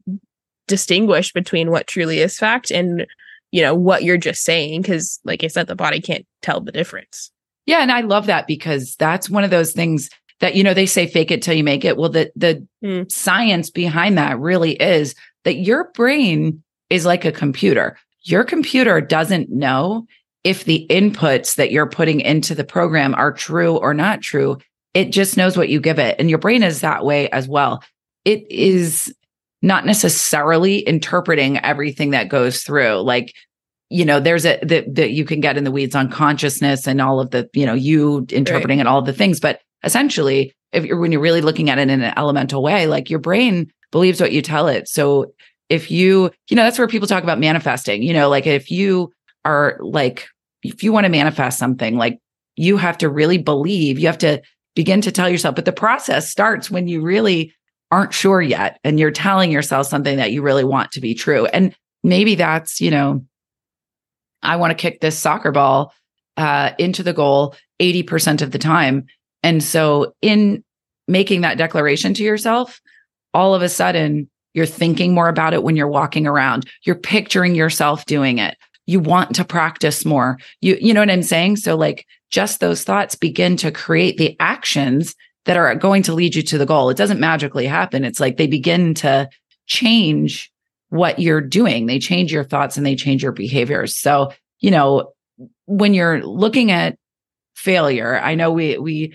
distinguish 0.67 1.33
between 1.33 1.71
what 1.71 1.87
truly 1.87 2.19
is 2.19 2.37
fact 2.37 2.71
and, 2.71 3.05
you 3.51 3.61
know, 3.61 3.75
what 3.75 4.03
you're 4.03 4.17
just 4.17 4.43
saying. 4.43 4.83
Cause 4.83 5.19
like 5.25 5.43
I 5.43 5.47
said, 5.47 5.67
the 5.67 5.75
body 5.75 5.99
can't 5.99 6.25
tell 6.41 6.61
the 6.61 6.71
difference. 6.71 7.31
Yeah. 7.65 7.79
And 7.79 7.91
I 7.91 8.01
love 8.01 8.27
that 8.27 8.47
because 8.47 8.95
that's 8.95 9.29
one 9.29 9.43
of 9.43 9.49
those 9.49 9.73
things 9.73 10.09
that, 10.39 10.55
you 10.55 10.63
know, 10.63 10.73
they 10.73 10.85
say 10.85 11.07
fake 11.07 11.31
it 11.31 11.41
till 11.41 11.53
you 11.53 11.63
make 11.63 11.83
it. 11.83 11.97
Well, 11.97 12.09
the, 12.09 12.31
the 12.35 12.65
mm. 12.83 13.11
science 13.11 13.69
behind 13.69 14.17
that 14.17 14.39
really 14.39 14.73
is 14.73 15.15
that 15.43 15.55
your 15.55 15.91
brain 15.93 16.63
is 16.89 17.05
like 17.05 17.25
a 17.25 17.31
computer. 17.31 17.97
Your 18.23 18.43
computer 18.43 19.01
doesn't 19.01 19.49
know 19.49 20.05
if 20.43 20.63
the 20.63 20.85
inputs 20.89 21.55
that 21.55 21.71
you're 21.71 21.89
putting 21.89 22.21
into 22.21 22.55
the 22.55 22.63
program 22.63 23.13
are 23.15 23.33
true 23.33 23.77
or 23.77 23.93
not 23.93 24.21
true. 24.21 24.57
It 24.93 25.11
just 25.11 25.37
knows 25.37 25.57
what 25.57 25.69
you 25.69 25.79
give 25.79 25.99
it. 25.99 26.15
And 26.19 26.29
your 26.29 26.39
brain 26.39 26.63
is 26.63 26.81
that 26.81 27.05
way 27.05 27.29
as 27.29 27.47
well. 27.47 27.83
It 28.25 28.49
is 28.49 29.13
not 29.61 29.85
necessarily 29.85 30.79
interpreting 30.79 31.57
everything 31.59 32.11
that 32.11 32.29
goes 32.29 32.63
through. 32.63 33.01
Like, 33.01 33.33
you 33.89 34.05
know, 34.05 34.19
there's 34.19 34.45
a 34.45 34.59
that 34.63 34.95
that 34.95 35.11
you 35.11 35.25
can 35.25 35.41
get 35.41 35.57
in 35.57 35.63
the 35.63 35.71
weeds 35.71 35.95
on 35.95 36.09
consciousness 36.09 36.87
and 36.87 37.01
all 37.01 37.19
of 37.19 37.31
the, 37.31 37.49
you 37.53 37.65
know, 37.65 37.73
you 37.73 38.25
interpreting 38.29 38.77
right. 38.77 38.81
and 38.81 38.87
all 38.87 39.01
the 39.01 39.13
things. 39.13 39.39
But 39.39 39.61
essentially, 39.83 40.53
if 40.71 40.85
you're 40.85 40.99
when 40.99 41.11
you're 41.11 41.21
really 41.21 41.41
looking 41.41 41.69
at 41.69 41.79
it 41.79 41.89
in 41.89 42.01
an 42.01 42.13
elemental 42.17 42.61
way, 42.61 42.87
like 42.87 43.09
your 43.09 43.19
brain 43.19 43.71
believes 43.91 44.21
what 44.21 44.31
you 44.31 44.41
tell 44.41 44.67
it. 44.67 44.87
So 44.87 45.33
if 45.69 45.91
you, 45.91 46.31
you 46.49 46.55
know, 46.55 46.63
that's 46.63 46.79
where 46.79 46.87
people 46.87 47.07
talk 47.07 47.23
about 47.23 47.39
manifesting, 47.39 48.03
you 48.03 48.13
know, 48.13 48.29
like 48.29 48.47
if 48.47 48.71
you 48.71 49.11
are 49.45 49.77
like, 49.81 50.27
if 50.63 50.83
you 50.83 50.91
want 50.91 51.05
to 51.05 51.11
manifest 51.11 51.57
something, 51.59 51.95
like 51.95 52.19
you 52.55 52.77
have 52.77 52.97
to 52.99 53.09
really 53.09 53.37
believe, 53.37 53.99
you 53.99 54.07
have 54.07 54.17
to 54.19 54.41
begin 54.75 55.01
to 55.01 55.11
tell 55.11 55.29
yourself, 55.29 55.55
but 55.55 55.65
the 55.65 55.71
process 55.71 56.29
starts 56.29 56.69
when 56.69 56.87
you 56.87 57.01
really 57.01 57.53
aren't 57.91 58.13
sure 58.13 58.41
yet 58.41 58.79
and 58.83 58.99
you're 58.99 59.11
telling 59.11 59.51
yourself 59.51 59.87
something 59.87 60.17
that 60.17 60.31
you 60.31 60.41
really 60.41 60.63
want 60.63 60.91
to 60.91 61.01
be 61.01 61.13
true. 61.13 61.45
And 61.47 61.75
maybe 62.03 62.35
that's, 62.35 62.81
you 62.81 62.91
know, 62.91 63.25
I 64.41 64.55
want 64.55 64.71
to 64.71 64.75
kick 64.75 65.01
this 65.01 65.17
soccer 65.17 65.51
ball 65.51 65.93
uh, 66.37 66.71
into 66.77 67.03
the 67.03 67.13
goal 67.13 67.55
80% 67.79 68.41
of 68.41 68.51
the 68.51 68.59
time. 68.59 69.05
And 69.43 69.63
so, 69.63 70.13
in 70.21 70.63
making 71.07 71.41
that 71.41 71.57
declaration 71.57 72.13
to 72.15 72.23
yourself, 72.23 72.79
all 73.33 73.55
of 73.55 73.61
a 73.61 73.69
sudden, 73.69 74.29
you're 74.53 74.65
thinking 74.65 75.13
more 75.13 75.29
about 75.29 75.53
it 75.53 75.63
when 75.63 75.75
you're 75.75 75.87
walking 75.87 76.27
around. 76.27 76.67
You're 76.83 76.95
picturing 76.95 77.55
yourself 77.55 78.05
doing 78.05 78.39
it 78.39 78.57
you 78.89 78.99
want 78.99 79.35
to 79.35 79.45
practice 79.45 80.03
more. 80.03 80.39
You 80.61 80.75
you 80.81 80.95
know 80.95 81.01
what 81.01 81.11
I'm 81.11 81.21
saying? 81.21 81.57
So 81.57 81.75
like 81.75 82.07
just 82.31 82.59
those 82.59 82.83
thoughts 82.83 83.13
begin 83.13 83.55
to 83.57 83.71
create 83.71 84.17
the 84.17 84.35
actions 84.39 85.15
that 85.45 85.57
are 85.57 85.75
going 85.75 86.01
to 86.03 86.13
lead 86.15 86.33
you 86.33 86.41
to 86.41 86.57
the 86.57 86.65
goal. 86.65 86.89
It 86.89 86.97
doesn't 86.97 87.19
magically 87.19 87.67
happen. 87.67 88.03
It's 88.03 88.19
like 88.19 88.37
they 88.37 88.47
begin 88.47 88.95
to 88.95 89.29
change 89.67 90.51
what 90.89 91.19
you're 91.19 91.39
doing. 91.39 91.85
They 91.85 91.99
change 91.99 92.33
your 92.33 92.43
thoughts 92.43 92.77
and 92.77 92.85
they 92.85 92.95
change 92.95 93.21
your 93.21 93.31
behaviors. 93.31 93.95
So, 93.95 94.33
you 94.59 94.71
know, 94.71 95.13
when 95.67 95.93
you're 95.93 96.25
looking 96.25 96.71
at 96.71 96.97
failure, 97.53 98.19
I 98.19 98.33
know 98.33 98.51
we 98.51 98.79
we 98.79 99.13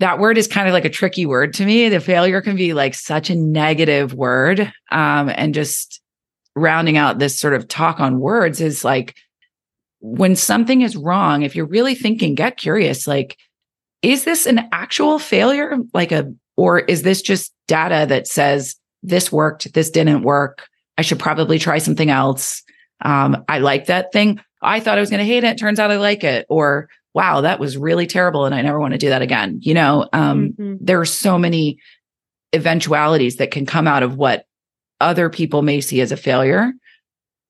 that 0.00 0.18
word 0.18 0.38
is 0.38 0.46
kind 0.46 0.68
of 0.68 0.72
like 0.72 0.84
a 0.84 0.90
tricky 0.90 1.26
word 1.26 1.54
to 1.54 1.64
me. 1.64 1.88
The 1.88 2.00
failure 2.00 2.40
can 2.40 2.56
be 2.56 2.72
like 2.72 2.94
such 2.94 3.30
a 3.30 3.34
negative 3.34 4.14
word 4.14 4.72
um, 4.90 5.30
and 5.34 5.54
just 5.54 6.00
rounding 6.54 6.96
out 6.96 7.18
this 7.18 7.38
sort 7.38 7.54
of 7.54 7.68
talk 7.68 8.00
on 8.00 8.20
words 8.20 8.60
is 8.60 8.84
like 8.84 9.16
when 10.00 10.36
something 10.36 10.82
is 10.82 10.96
wrong, 10.96 11.42
if 11.42 11.56
you're 11.56 11.66
really 11.66 11.94
thinking, 11.94 12.34
get 12.34 12.56
curious, 12.56 13.06
like, 13.06 13.36
is 14.02 14.24
this 14.24 14.46
an 14.46 14.68
actual 14.72 15.18
failure? 15.18 15.76
Like 15.92 16.12
a, 16.12 16.32
or 16.56 16.80
is 16.80 17.02
this 17.02 17.20
just 17.20 17.52
data 17.66 18.06
that 18.08 18.28
says 18.28 18.76
this 19.02 19.32
worked, 19.32 19.72
this 19.74 19.90
didn't 19.90 20.22
work. 20.22 20.68
I 20.96 21.02
should 21.02 21.18
probably 21.18 21.58
try 21.58 21.78
something 21.78 22.10
else. 22.10 22.62
Um, 23.04 23.44
I 23.48 23.58
like 23.58 23.86
that 23.86 24.12
thing. 24.12 24.40
I 24.62 24.80
thought 24.80 24.98
I 24.98 25.00
was 25.00 25.10
going 25.10 25.20
to 25.20 25.26
hate 25.26 25.44
it. 25.44 25.58
Turns 25.58 25.78
out 25.78 25.90
I 25.90 25.96
like 25.96 26.24
it. 26.24 26.46
Or, 26.48 26.88
wow, 27.14 27.40
that 27.40 27.60
was 27.60 27.76
really 27.76 28.06
terrible. 28.06 28.44
And 28.44 28.54
I 28.54 28.62
never 28.62 28.78
want 28.78 28.92
to 28.92 28.98
do 28.98 29.08
that 29.08 29.22
again. 29.22 29.58
You 29.62 29.74
know, 29.74 30.08
um, 30.12 30.50
mm-hmm. 30.50 30.76
there 30.80 31.00
are 31.00 31.06
so 31.06 31.38
many 31.38 31.78
eventualities 32.52 33.36
that 33.36 33.50
can 33.50 33.66
come 33.66 33.86
out 33.86 34.02
of 34.02 34.16
what 34.16 34.44
other 35.00 35.30
people 35.30 35.62
may 35.62 35.80
see 35.80 36.00
as 36.00 36.12
a 36.12 36.16
failure. 36.16 36.72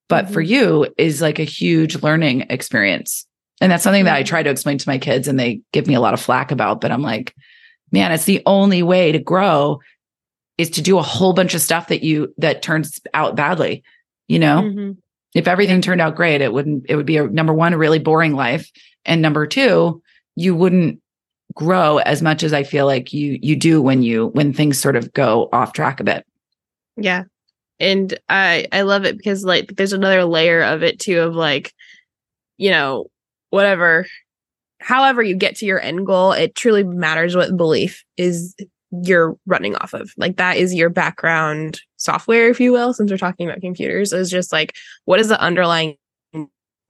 But 0.08 0.26
mm-hmm. 0.26 0.34
for 0.34 0.40
you 0.40 0.86
is 0.96 1.20
like 1.20 1.38
a 1.38 1.44
huge 1.44 2.02
learning 2.02 2.46
experience. 2.50 3.26
And 3.60 3.72
that's 3.72 3.82
something 3.82 4.04
that 4.04 4.14
I 4.14 4.22
try 4.22 4.42
to 4.42 4.50
explain 4.50 4.78
to 4.78 4.88
my 4.88 4.98
kids 4.98 5.28
and 5.28 5.38
they 5.38 5.60
give 5.72 5.86
me 5.86 5.94
a 5.94 6.00
lot 6.00 6.14
of 6.14 6.20
flack 6.20 6.50
about. 6.50 6.80
But 6.80 6.92
I'm 6.92 7.02
like, 7.02 7.34
man, 7.90 8.12
it's 8.12 8.24
the 8.24 8.42
only 8.46 8.82
way 8.82 9.12
to 9.12 9.18
grow 9.18 9.80
is 10.56 10.70
to 10.70 10.82
do 10.82 10.98
a 10.98 11.02
whole 11.02 11.32
bunch 11.32 11.54
of 11.54 11.60
stuff 11.60 11.88
that 11.88 12.02
you 12.02 12.32
that 12.38 12.62
turns 12.62 13.00
out 13.14 13.36
badly. 13.36 13.82
You 14.28 14.38
know, 14.38 14.62
mm-hmm. 14.62 14.92
If 15.34 15.46
everything 15.46 15.80
turned 15.80 16.00
out 16.00 16.16
great, 16.16 16.40
it 16.40 16.52
wouldn't, 16.52 16.86
it 16.88 16.96
would 16.96 17.06
be 17.06 17.18
a 17.18 17.26
number 17.26 17.52
one, 17.52 17.72
a 17.72 17.78
really 17.78 17.98
boring 17.98 18.34
life. 18.34 18.70
And 19.04 19.22
number 19.22 19.46
two, 19.46 20.02
you 20.36 20.54
wouldn't 20.54 21.00
grow 21.54 21.98
as 21.98 22.22
much 22.22 22.42
as 22.42 22.52
I 22.52 22.62
feel 22.62 22.86
like 22.86 23.12
you 23.12 23.38
you 23.42 23.56
do 23.56 23.82
when 23.82 24.02
you 24.02 24.28
when 24.28 24.52
things 24.52 24.80
sort 24.80 24.96
of 24.96 25.12
go 25.12 25.48
off 25.52 25.72
track 25.72 25.98
a 26.00 26.04
bit. 26.04 26.24
Yeah. 26.96 27.24
And 27.80 28.18
I 28.28 28.66
I 28.72 28.82
love 28.82 29.04
it 29.04 29.16
because 29.16 29.44
like 29.44 29.76
there's 29.76 29.92
another 29.92 30.24
layer 30.24 30.62
of 30.62 30.82
it 30.82 31.00
too 31.00 31.20
of 31.20 31.34
like 31.34 31.72
you 32.58 32.70
know 32.70 33.06
whatever 33.50 34.06
however 34.80 35.22
you 35.22 35.34
get 35.34 35.56
to 35.56 35.66
your 35.66 35.80
end 35.80 36.06
goal 36.06 36.32
it 36.32 36.54
truly 36.54 36.84
matters 36.84 37.34
what 37.34 37.56
belief 37.56 38.04
is 38.16 38.54
you're 39.02 39.36
running 39.46 39.74
off 39.76 39.94
of 39.94 40.12
like 40.16 40.36
that 40.36 40.56
is 40.56 40.74
your 40.74 40.90
background 40.90 41.80
software 41.98 42.48
if 42.48 42.60
you 42.60 42.72
will 42.72 42.92
since 42.94 43.10
we're 43.10 43.18
talking 43.18 43.48
about 43.48 43.60
computers 43.60 44.12
is 44.12 44.30
just 44.30 44.52
like 44.52 44.76
what 45.04 45.20
is 45.20 45.28
the 45.28 45.40
underlying 45.40 45.96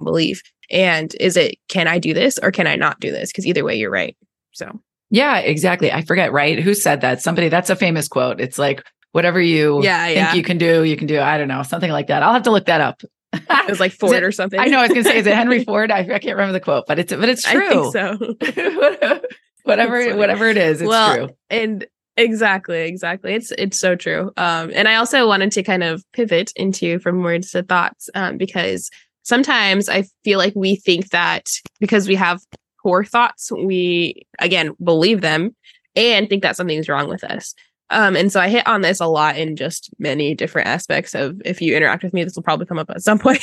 belief 0.03 0.43
and 0.71 1.15
is 1.19 1.37
it 1.37 1.57
can 1.69 1.89
i 1.89 1.99
do 1.99 2.15
this 2.15 2.39
or 2.43 2.53
can 2.53 2.67
i 2.67 2.77
not 2.77 3.01
do 3.01 3.11
this 3.11 3.31
because 3.31 3.47
either 3.47 3.65
way 3.65 3.75
you're 3.75 3.91
right 3.91 4.17
so 4.53 4.81
yeah 5.11 5.39
exactly 5.39 5.93
i 5.93 6.03
forget 6.03 6.33
right 6.33 6.61
who 6.61 6.75
said 6.75 7.01
that 7.01 7.21
somebody 7.21 7.49
that's 7.49 7.71
a 7.71 7.77
famous 7.77 8.07
quote 8.07 8.41
it's 8.41 8.59
like 8.59 8.85
whatever 9.13 9.41
you 9.41 9.83
yeah, 9.83 10.05
think 10.05 10.17
yeah. 10.17 10.35
you 10.35 10.43
can 10.43 10.59
do 10.59 10.85
you 10.85 10.97
can 10.97 11.07
do 11.09 11.21
i 11.21 11.37
don't 11.37 11.49
know 11.49 11.63
something 11.63 11.91
like 11.91 12.07
that 12.07 12.23
i'll 12.23 12.33
have 12.33 12.45
to 12.45 12.51
look 12.51 12.67
that 12.67 12.81
up 12.81 13.03
it 13.33 13.69
was 13.69 13.81
like 13.81 13.93
Ford 13.99 14.17
it, 14.17 14.23
or 14.23 14.33
something. 14.33 14.59
I 14.59 14.67
know. 14.67 14.79
I 14.79 14.83
was 14.83 14.91
going 14.91 15.05
to 15.05 15.11
say, 15.11 15.19
is 15.19 15.27
it 15.27 15.35
Henry 15.35 15.65
Ford? 15.65 15.91
I, 15.91 16.01
I, 16.01 16.19
can't 16.19 16.37
remember 16.37 16.53
the 16.53 16.61
quote, 16.61 16.87
but 16.87 16.99
it's 16.99 17.13
but 17.13 17.29
it's 17.29 17.43
true. 17.43 17.91
so. 17.93 18.35
whatever 19.65 20.17
whatever 20.17 20.49
it 20.49 20.57
is, 20.57 20.81
it's 20.81 20.89
well, 20.89 21.17
true. 21.17 21.29
And 21.51 21.87
exactly, 22.19 22.83
exactly. 22.83 23.35
It's 23.35 23.51
it's 23.53 23.79
so 23.79 23.97
true. 23.97 24.33
Um, 24.37 24.71
and 24.75 24.89
I 24.89 24.97
also 24.97 25.27
wanted 25.27 25.53
to 25.53 25.63
kind 25.63 25.83
of 25.83 26.05
pivot 26.13 26.53
into 26.57 26.99
from 26.99 27.23
words 27.23 27.53
to 27.53 27.63
thoughts, 27.63 28.11
um, 28.15 28.37
because 28.37 28.91
sometimes 29.23 29.89
I 29.89 30.05
feel 30.25 30.39
like 30.39 30.55
we 30.55 30.77
think 30.77 31.11
that 31.11 31.49
because 31.81 32.09
we 32.09 32.17
have 32.17 32.43
poor 32.83 33.05
thoughts, 33.05 33.51
we 33.53 34.27
again 34.41 34.75
believe 34.83 35.21
them 35.21 35.55
and 35.97 36.29
think 36.29 36.43
that 36.43 36.57
something's 36.57 36.89
wrong 36.89 37.09
with 37.09 37.25
us. 37.25 37.55
Um, 37.91 38.17
and 38.17 38.31
so 38.31 38.41
I 38.41 38.49
hit 38.49 38.67
on 38.67 38.83
this 38.83 39.01
a 39.01 39.07
lot 39.07 39.39
in 39.39 39.57
just 39.57 39.91
many 39.99 40.35
different 40.35 40.69
aspects 40.69 41.15
of 41.15 41.41
if 41.45 41.63
you 41.63 41.75
interact 41.75 42.03
with 42.03 42.13
me, 42.13 42.23
this 42.23 42.37
will 42.37 42.43
probably 42.43 42.67
come 42.67 42.79
up 42.79 42.91
at 42.91 43.03
some 43.03 43.19
point. 43.21 43.43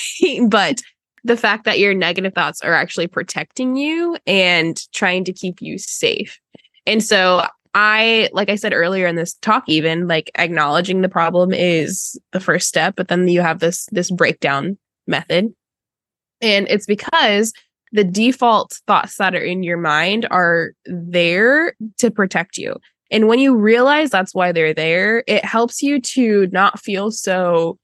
but 0.50 0.82
the 1.24 1.36
fact 1.36 1.64
that 1.66 1.80
your 1.80 1.96
negative 1.96 2.34
thoughts 2.34 2.62
are 2.62 2.74
actually 2.74 3.08
protecting 3.08 3.76
you 3.76 4.16
and 4.28 4.80
trying 4.94 5.24
to 5.24 5.34
keep 5.34 5.62
you 5.62 5.80
safe. 5.80 6.40
And 6.86 7.04
so 7.04 7.48
I, 7.76 8.30
like 8.32 8.50
I 8.50 8.56
said 8.56 8.74
earlier 8.74 9.06
in 9.06 9.18
this 9.18 9.34
talk, 9.34 9.66
even 9.68 10.08
like 10.08 10.32
acknowledging 10.38 11.02
the 11.02 11.10
problem 11.10 11.54
is 11.54 12.18
the 12.32 12.40
first 12.40 12.70
step, 12.70 12.96
but 12.96 13.10
then 13.10 13.28
you 13.28 13.42
have 13.42 13.60
this 13.60 13.86
this 13.92 14.10
breakdown 14.10 14.78
method. 15.08 15.54
And 16.42 16.68
it's 16.70 16.86
because 16.86 17.54
the 17.92 18.06
default 18.06 18.80
thoughts 18.88 19.18
that 19.18 19.36
are 19.36 19.44
in 19.44 19.62
your 19.62 19.78
mind 19.78 20.26
are 20.32 20.72
there 20.86 21.76
to 21.98 22.10
protect 22.10 22.58
you. 22.58 22.78
And 23.12 23.28
when 23.28 23.40
you 23.40 23.56
realize 23.56 24.10
that's 24.10 24.34
why 24.34 24.52
they're 24.52 24.74
there, 24.74 25.24
it 25.28 25.44
helps 25.44 25.84
you 25.84 26.00
to 26.02 26.48
not 26.52 26.80
feel 26.80 27.12
so 27.12 27.78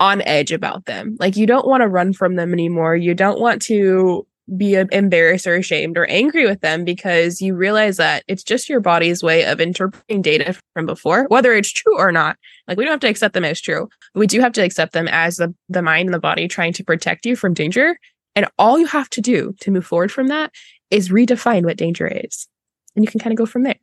on 0.00 0.22
edge 0.22 0.52
about 0.52 0.86
them. 0.86 1.16
Like 1.20 1.36
you 1.36 1.46
don't 1.46 1.66
want 1.66 1.82
to 1.82 1.88
run 1.88 2.12
from 2.12 2.36
them 2.36 2.52
anymore. 2.52 2.96
You 2.96 3.14
don't 3.14 3.40
want 3.40 3.62
to 3.62 4.26
be 4.54 4.74
embarrassed 4.74 5.46
or 5.46 5.56
ashamed 5.56 5.98
or 5.98 6.04
angry 6.06 6.46
with 6.46 6.60
them 6.60 6.84
because 6.84 7.40
you 7.40 7.54
realize 7.54 7.96
that 7.96 8.22
it's 8.28 8.44
just 8.44 8.68
your 8.68 8.80
body's 8.80 9.22
way 9.22 9.44
of 9.44 9.60
interpreting 9.60 10.22
data 10.22 10.56
from 10.72 10.86
before, 10.86 11.26
whether 11.28 11.52
it's 11.52 11.72
true 11.72 11.98
or 11.98 12.12
not. 12.12 12.36
Like 12.68 12.78
we 12.78 12.84
don't 12.84 12.92
have 12.92 13.00
to 13.00 13.08
accept 13.08 13.34
them 13.34 13.44
as 13.44 13.60
true. 13.60 13.88
we 14.14 14.26
do 14.26 14.40
have 14.40 14.52
to 14.52 14.62
accept 14.62 14.92
them 14.92 15.08
as 15.08 15.36
the, 15.36 15.52
the 15.68 15.82
mind 15.82 16.06
and 16.08 16.14
the 16.14 16.20
body 16.20 16.46
trying 16.46 16.72
to 16.74 16.84
protect 16.84 17.26
you 17.26 17.34
from 17.34 17.54
danger. 17.54 17.98
And 18.36 18.46
all 18.58 18.78
you 18.78 18.86
have 18.86 19.10
to 19.10 19.20
do 19.20 19.54
to 19.60 19.70
move 19.70 19.86
forward 19.86 20.12
from 20.12 20.28
that 20.28 20.52
is 20.90 21.08
redefine 21.08 21.64
what 21.64 21.76
danger 21.76 22.06
is. 22.06 22.46
And 22.94 23.04
you 23.04 23.10
can 23.10 23.18
kind 23.18 23.32
of 23.32 23.38
go 23.38 23.46
from 23.46 23.64
there. 23.64 23.76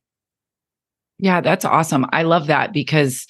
Yeah, 1.20 1.42
that's 1.42 1.66
awesome. 1.66 2.06
I 2.12 2.24
love 2.24 2.48
that 2.48 2.72
because, 2.72 3.28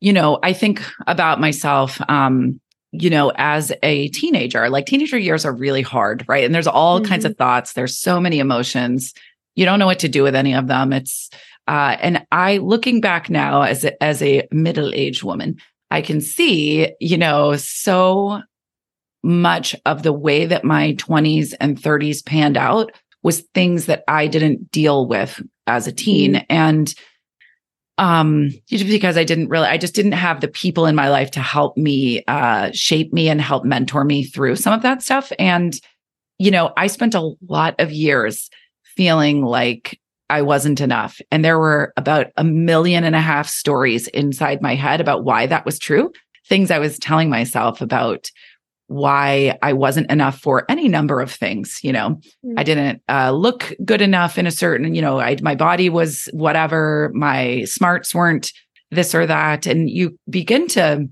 you 0.00 0.12
know, 0.12 0.38
I 0.42 0.52
think 0.52 0.82
about 1.06 1.40
myself, 1.40 2.00
um, 2.08 2.60
you 2.92 3.10
know, 3.10 3.32
as 3.36 3.72
a 3.82 4.08
teenager, 4.08 4.68
like 4.68 4.86
teenager 4.86 5.18
years 5.18 5.44
are 5.44 5.52
really 5.52 5.82
hard, 5.82 6.24
right? 6.28 6.44
And 6.44 6.54
there's 6.54 6.66
all 6.66 7.00
mm-hmm. 7.00 7.08
kinds 7.08 7.24
of 7.24 7.36
thoughts, 7.36 7.72
there's 7.72 7.96
so 7.96 8.20
many 8.20 8.38
emotions. 8.38 9.14
You 9.54 9.64
don't 9.64 9.78
know 9.78 9.86
what 9.86 10.00
to 10.00 10.08
do 10.08 10.22
with 10.22 10.34
any 10.34 10.54
of 10.54 10.66
them. 10.66 10.92
It's, 10.92 11.30
uh, 11.68 11.96
and 12.00 12.26
I, 12.32 12.58
looking 12.58 13.00
back 13.00 13.30
now 13.30 13.62
as 13.62 13.84
a, 13.84 14.02
as 14.02 14.22
a 14.22 14.46
middle 14.50 14.92
aged 14.94 15.22
woman, 15.22 15.56
I 15.90 16.02
can 16.02 16.20
see, 16.20 16.92
you 17.00 17.16
know, 17.16 17.56
so 17.56 18.42
much 19.22 19.76
of 19.86 20.02
the 20.02 20.12
way 20.12 20.46
that 20.46 20.64
my 20.64 20.94
20s 20.94 21.54
and 21.60 21.76
30s 21.76 22.24
panned 22.24 22.56
out 22.56 22.92
was 23.22 23.40
things 23.54 23.86
that 23.86 24.02
I 24.08 24.26
didn't 24.26 24.70
deal 24.70 25.06
with 25.06 25.42
as 25.66 25.86
a 25.86 25.92
teen. 25.92 26.34
Mm-hmm. 26.34 26.44
And 26.48 26.94
um 28.00 28.50
just 28.66 28.86
because 28.86 29.16
I 29.18 29.24
didn't 29.24 29.50
really 29.50 29.68
I 29.68 29.76
just 29.76 29.94
didn't 29.94 30.12
have 30.12 30.40
the 30.40 30.48
people 30.48 30.86
in 30.86 30.96
my 30.96 31.08
life 31.10 31.30
to 31.32 31.40
help 31.40 31.76
me 31.76 32.24
uh 32.26 32.70
shape 32.72 33.12
me 33.12 33.28
and 33.28 33.40
help 33.40 33.64
mentor 33.64 34.04
me 34.04 34.24
through 34.24 34.56
some 34.56 34.72
of 34.72 34.82
that 34.82 35.02
stuff. 35.02 35.30
And, 35.38 35.78
you 36.38 36.50
know, 36.50 36.72
I 36.76 36.88
spent 36.88 37.14
a 37.14 37.34
lot 37.46 37.74
of 37.78 37.92
years 37.92 38.50
feeling 38.96 39.44
like 39.44 40.00
I 40.30 40.42
wasn't 40.42 40.80
enough. 40.80 41.20
And 41.30 41.44
there 41.44 41.58
were 41.58 41.92
about 41.96 42.28
a 42.36 42.44
million 42.44 43.04
and 43.04 43.14
a 43.14 43.20
half 43.20 43.48
stories 43.48 44.08
inside 44.08 44.62
my 44.62 44.74
head 44.74 45.00
about 45.00 45.24
why 45.24 45.46
that 45.46 45.66
was 45.66 45.78
true. 45.78 46.10
Things 46.48 46.70
I 46.70 46.78
was 46.78 46.98
telling 46.98 47.28
myself 47.28 47.80
about 47.80 48.30
why 48.90 49.56
I 49.62 49.72
wasn't 49.72 50.10
enough 50.10 50.40
for 50.40 50.64
any 50.68 50.88
number 50.88 51.20
of 51.20 51.30
things. 51.30 51.78
You 51.84 51.92
know, 51.92 52.10
mm-hmm. 52.44 52.54
I 52.58 52.64
didn't 52.64 53.00
uh, 53.08 53.30
look 53.30 53.72
good 53.84 54.02
enough 54.02 54.36
in 54.36 54.48
a 54.48 54.50
certain, 54.50 54.96
you 54.96 55.00
know, 55.00 55.20
I, 55.20 55.36
my 55.42 55.54
body 55.54 55.88
was 55.88 56.28
whatever, 56.32 57.12
my 57.14 57.62
smarts 57.66 58.12
weren't 58.12 58.52
this 58.90 59.14
or 59.14 59.26
that. 59.26 59.64
And 59.66 59.88
you 59.88 60.18
begin 60.28 60.66
to 60.68 61.08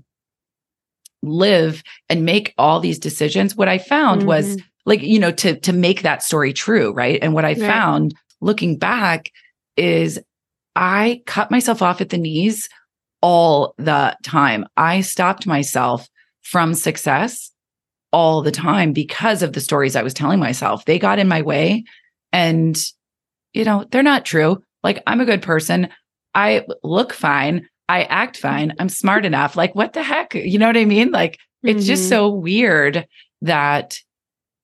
live 1.23 1.81
and 2.09 2.25
make 2.25 2.53
all 2.57 2.81
these 2.81 2.99
decisions. 2.99 3.55
What 3.55 3.69
I 3.69 3.77
found 3.77 4.21
mm-hmm. 4.21 4.27
was 4.27 4.57
like, 4.85 5.01
you 5.01 5.17
know, 5.17 5.31
to, 5.31 5.57
to 5.61 5.71
make 5.71 6.01
that 6.01 6.21
story 6.21 6.51
true. 6.51 6.91
Right. 6.91 7.19
And 7.21 7.33
what 7.33 7.45
I 7.45 7.53
right. 7.53 7.59
found 7.59 8.13
looking 8.41 8.77
back 8.77 9.31
is 9.77 10.19
I 10.75 11.21
cut 11.25 11.49
myself 11.49 11.81
off 11.81 12.01
at 12.01 12.09
the 12.09 12.17
knees 12.17 12.67
all 13.21 13.73
the 13.77 14.17
time. 14.21 14.65
I 14.75 14.99
stopped 14.99 15.47
myself 15.47 16.09
from 16.41 16.73
success 16.73 17.53
all 18.11 18.41
the 18.41 18.51
time 18.51 18.93
because 18.93 19.43
of 19.43 19.53
the 19.53 19.61
stories 19.61 19.95
I 19.95 20.03
was 20.03 20.13
telling 20.13 20.39
myself. 20.39 20.85
They 20.85 20.99
got 20.99 21.19
in 21.19 21.27
my 21.27 21.41
way 21.41 21.83
and, 22.31 22.77
you 23.53 23.63
know, 23.63 23.85
they're 23.91 24.03
not 24.03 24.25
true. 24.25 24.63
Like, 24.83 25.03
I'm 25.07 25.21
a 25.21 25.25
good 25.25 25.41
person. 25.41 25.89
I 26.33 26.65
look 26.83 27.13
fine. 27.13 27.67
I 27.87 28.03
act 28.03 28.37
fine. 28.37 28.73
I'm 28.79 28.89
smart 28.89 29.25
enough. 29.25 29.55
Like, 29.55 29.75
what 29.75 29.93
the 29.93 30.03
heck? 30.03 30.35
You 30.35 30.57
know 30.59 30.67
what 30.67 30.77
I 30.77 30.85
mean? 30.85 31.11
Like, 31.11 31.33
mm-hmm. 31.33 31.69
it's 31.69 31.87
just 31.87 32.03
mm-hmm. 32.03 32.09
so 32.09 32.29
weird 32.29 33.07
that 33.41 33.97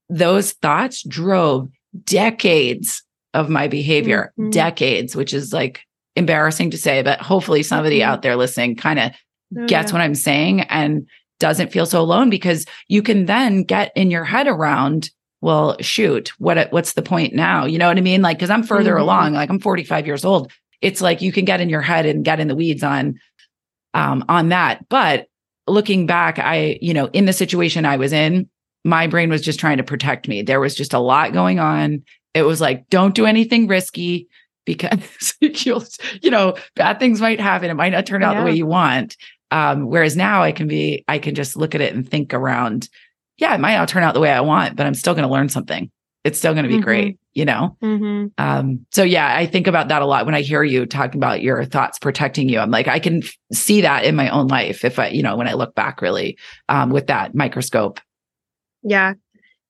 those 0.09 0.53
thoughts 0.53 1.03
drove 1.03 1.69
decades 2.03 3.03
of 3.33 3.49
my 3.49 3.67
behavior, 3.67 4.33
mm-hmm. 4.39 4.51
decades, 4.51 5.15
which 5.15 5.33
is 5.33 5.51
like 5.51 5.81
embarrassing 6.15 6.71
to 6.71 6.77
say, 6.77 7.01
but 7.01 7.19
hopefully 7.19 7.63
somebody 7.63 7.99
mm-hmm. 7.99 8.09
out 8.09 8.21
there 8.21 8.35
listening 8.35 8.75
kind 8.75 8.99
of 8.99 9.11
oh, 9.57 9.65
gets 9.67 9.91
yeah. 9.91 9.93
what 9.97 10.01
I'm 10.01 10.15
saying. 10.15 10.61
And 10.61 11.07
doesn't 11.39 11.71
feel 11.71 11.85
so 11.85 12.01
alone 12.01 12.29
because 12.29 12.65
you 12.87 13.01
can 13.01 13.25
then 13.25 13.63
get 13.63 13.91
in 13.95 14.11
your 14.11 14.23
head 14.23 14.47
around 14.47 15.09
well 15.41 15.75
shoot 15.79 16.31
what 16.39 16.71
what's 16.71 16.93
the 16.93 17.01
point 17.01 17.33
now 17.33 17.65
you 17.65 17.77
know 17.77 17.87
what 17.87 17.97
i 17.97 18.01
mean 18.01 18.21
like 18.21 18.39
cuz 18.39 18.49
i'm 18.49 18.63
further 18.63 18.93
mm-hmm. 18.93 19.01
along 19.01 19.33
like 19.33 19.49
i'm 19.49 19.59
45 19.59 20.05
years 20.05 20.25
old 20.25 20.51
it's 20.81 21.01
like 21.01 21.21
you 21.21 21.31
can 21.31 21.45
get 21.45 21.61
in 21.61 21.69
your 21.69 21.81
head 21.81 22.05
and 22.05 22.25
get 22.25 22.39
in 22.39 22.47
the 22.47 22.55
weeds 22.55 22.83
on 22.83 23.19
um 23.93 24.23
on 24.29 24.49
that 24.49 24.87
but 24.89 25.27
looking 25.67 26.05
back 26.05 26.39
i 26.39 26.77
you 26.81 26.93
know 26.93 27.07
in 27.07 27.25
the 27.25 27.33
situation 27.33 27.85
i 27.85 27.97
was 27.97 28.13
in 28.13 28.49
my 28.83 29.07
brain 29.07 29.29
was 29.29 29.41
just 29.41 29.59
trying 29.59 29.77
to 29.77 29.83
protect 29.83 30.27
me 30.27 30.41
there 30.41 30.59
was 30.59 30.75
just 30.75 30.93
a 30.93 30.99
lot 30.99 31.33
going 31.33 31.59
on 31.59 32.01
it 32.33 32.43
was 32.43 32.61
like 32.61 32.89
don't 32.89 33.15
do 33.15 33.25
anything 33.25 33.67
risky 33.67 34.27
because 34.65 35.35
you'll, 35.39 35.83
you 36.21 36.29
know, 36.29 36.55
bad 36.75 36.99
things 36.99 37.21
might 37.21 37.39
happen. 37.39 37.69
It 37.69 37.75
might 37.75 37.91
not 37.91 38.05
turn 38.05 38.23
out 38.23 38.33
yeah. 38.33 38.39
the 38.41 38.45
way 38.45 38.55
you 38.55 38.65
want. 38.65 39.15
Um, 39.51 39.87
whereas 39.87 40.15
now 40.15 40.43
I 40.43 40.51
can 40.51 40.67
be, 40.67 41.03
I 41.07 41.19
can 41.19 41.35
just 41.35 41.55
look 41.55 41.75
at 41.75 41.81
it 41.81 41.93
and 41.93 42.09
think 42.09 42.33
around, 42.33 42.89
yeah, 43.37 43.53
it 43.53 43.59
might 43.59 43.75
not 43.75 43.87
turn 43.87 44.03
out 44.03 44.13
the 44.13 44.19
way 44.19 44.31
I 44.31 44.41
want, 44.41 44.75
but 44.75 44.85
I'm 44.85 44.95
still 44.95 45.13
going 45.13 45.27
to 45.27 45.33
learn 45.33 45.49
something. 45.49 45.91
It's 46.23 46.39
still 46.39 46.53
going 46.53 46.63
to 46.63 46.69
be 46.69 46.75
mm-hmm. 46.75 46.83
great, 46.83 47.19
you 47.33 47.45
know? 47.45 47.77
Mm-hmm. 47.83 48.27
Um, 48.39 48.85
so 48.91 49.03
yeah, 49.03 49.35
I 49.35 49.45
think 49.45 49.67
about 49.67 49.89
that 49.89 50.01
a 50.01 50.05
lot 50.07 50.25
when 50.25 50.33
I 50.33 50.41
hear 50.41 50.63
you 50.63 50.87
talking 50.87 51.19
about 51.19 51.43
your 51.43 51.63
thoughts 51.65 51.99
protecting 51.99 52.49
you. 52.49 52.59
I'm 52.59 52.71
like, 52.71 52.87
I 52.87 52.99
can 52.99 53.21
f- 53.21 53.37
see 53.53 53.81
that 53.81 54.05
in 54.05 54.15
my 54.15 54.29
own 54.29 54.47
life 54.47 54.83
if 54.83 54.97
I, 54.97 55.09
you 55.09 55.21
know, 55.21 55.37
when 55.37 55.47
I 55.47 55.53
look 55.53 55.75
back 55.75 56.01
really 56.01 56.37
um, 56.67 56.89
with 56.89 57.07
that 57.07 57.35
microscope. 57.35 57.99
Yeah. 58.81 59.13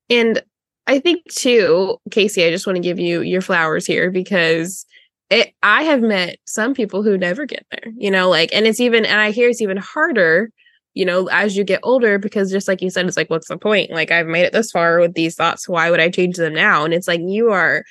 And 0.10 0.42
I 0.88 1.00
think 1.00 1.26
too, 1.30 1.98
Kaci, 2.10 2.48
I 2.48 2.52
just 2.52 2.66
want 2.66 2.78
to 2.78 2.82
give 2.82 3.00
you 3.00 3.22
your 3.22 3.42
flowers 3.42 3.86
here 3.86 4.10
because 4.12 4.86
it, 5.30 5.54
I 5.64 5.84
have 5.84 6.02
met 6.02 6.38
some 6.46 6.74
people 6.74 7.04
who 7.04 7.18
never 7.18 7.46
get 7.46 7.66
there, 7.72 7.92
you 7.98 8.12
know, 8.12 8.30
like, 8.30 8.54
and 8.54 8.68
it's 8.68 8.80
even, 8.80 9.06
and 9.06 9.20
I 9.20 9.32
hear 9.32 9.50
it's 9.50 9.62
even 9.62 9.78
harder, 9.78 10.52
you 10.94 11.06
know, 11.06 11.28
as 11.28 11.58
you 11.58 11.64
get 11.64 11.80
older, 11.84 12.18
because 12.20 12.52
just 12.52 12.68
like 12.68 12.82
you 12.82 12.90
said, 12.90 13.06
it's 13.06 13.18
like, 13.18 13.30
what's 13.30 13.48
the 13.48 13.58
point? 13.58 13.92
Like, 13.92 14.12
I've 14.12 14.28
made 14.28 14.44
it 14.44 14.54
this 14.54 14.72
far 14.72 15.00
with 15.00 15.14
these 15.14 15.36
thoughts. 15.36 15.68
Why 15.68 15.90
would 15.90 16.00
I 16.00 16.10
change 16.10 16.38
them 16.38 16.54
now? 16.54 16.86
And 16.86 16.94
it's 16.94 17.08
like, 17.08 17.22
you 17.24 17.52
are 17.52 17.84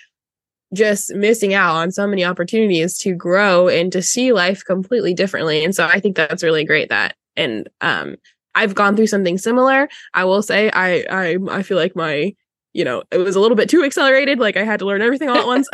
just 0.73 1.15
missing 1.15 1.55
out 1.55 1.77
on 1.77 1.91
so 1.93 2.07
many 2.07 2.25
opportunities 2.25 2.99
to 2.99 3.15
grow 3.15 3.69
and 3.69 3.93
to 3.93 4.03
see 4.03 4.33
life 4.33 4.65
completely 4.65 5.15
differently. 5.15 5.65
And 5.65 5.75
so 5.75 5.87
I 5.87 6.01
think 6.01 6.17
that's 6.17 6.43
really 6.43 6.65
great 6.65 6.89
that, 6.89 7.17
and, 7.37 7.69
um, 7.81 8.17
I've 8.57 8.77
gone 8.77 8.95
through 8.95 9.09
something 9.09 9.37
similar. 9.37 9.89
I 10.15 10.25
will 10.25 10.41
say 10.41 10.71
I 10.71 11.05
I 11.11 11.39
I 11.51 11.63
feel 11.65 11.77
like 11.77 11.97
my 11.97 12.37
you 12.75 12.85
know, 12.85 13.05
it 13.13 13.19
was 13.19 13.37
a 13.37 13.41
little 13.41 13.57
bit 13.57 13.71
too 13.71 13.85
accelerated. 13.85 14.41
Like 14.41 14.57
I 14.57 14.65
had 14.65 14.81
to 14.81 14.85
learn 14.85 15.01
everything 15.01 15.29
all 15.29 15.37
at 15.37 15.47
once 15.47 15.69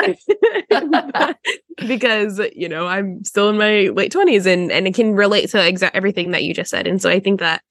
because, 1.89 2.41
you 2.55 2.69
know, 2.69 2.87
I'm 2.87 3.25
still 3.25 3.49
in 3.49 3.57
my 3.57 3.89
late 3.89 4.13
20s 4.13 4.47
and, 4.47 4.71
and 4.71 4.87
it 4.87 4.95
can 4.95 5.15
relate 5.15 5.49
to 5.51 5.67
exact 5.67 5.97
everything 5.97 6.33
that 6.33 6.45
you 6.45 6.53
just 6.53 6.71
said. 6.71 6.87
And 6.87 7.01
so 7.01 7.09
I 7.09 7.19
think 7.19 7.41
that 7.41 7.63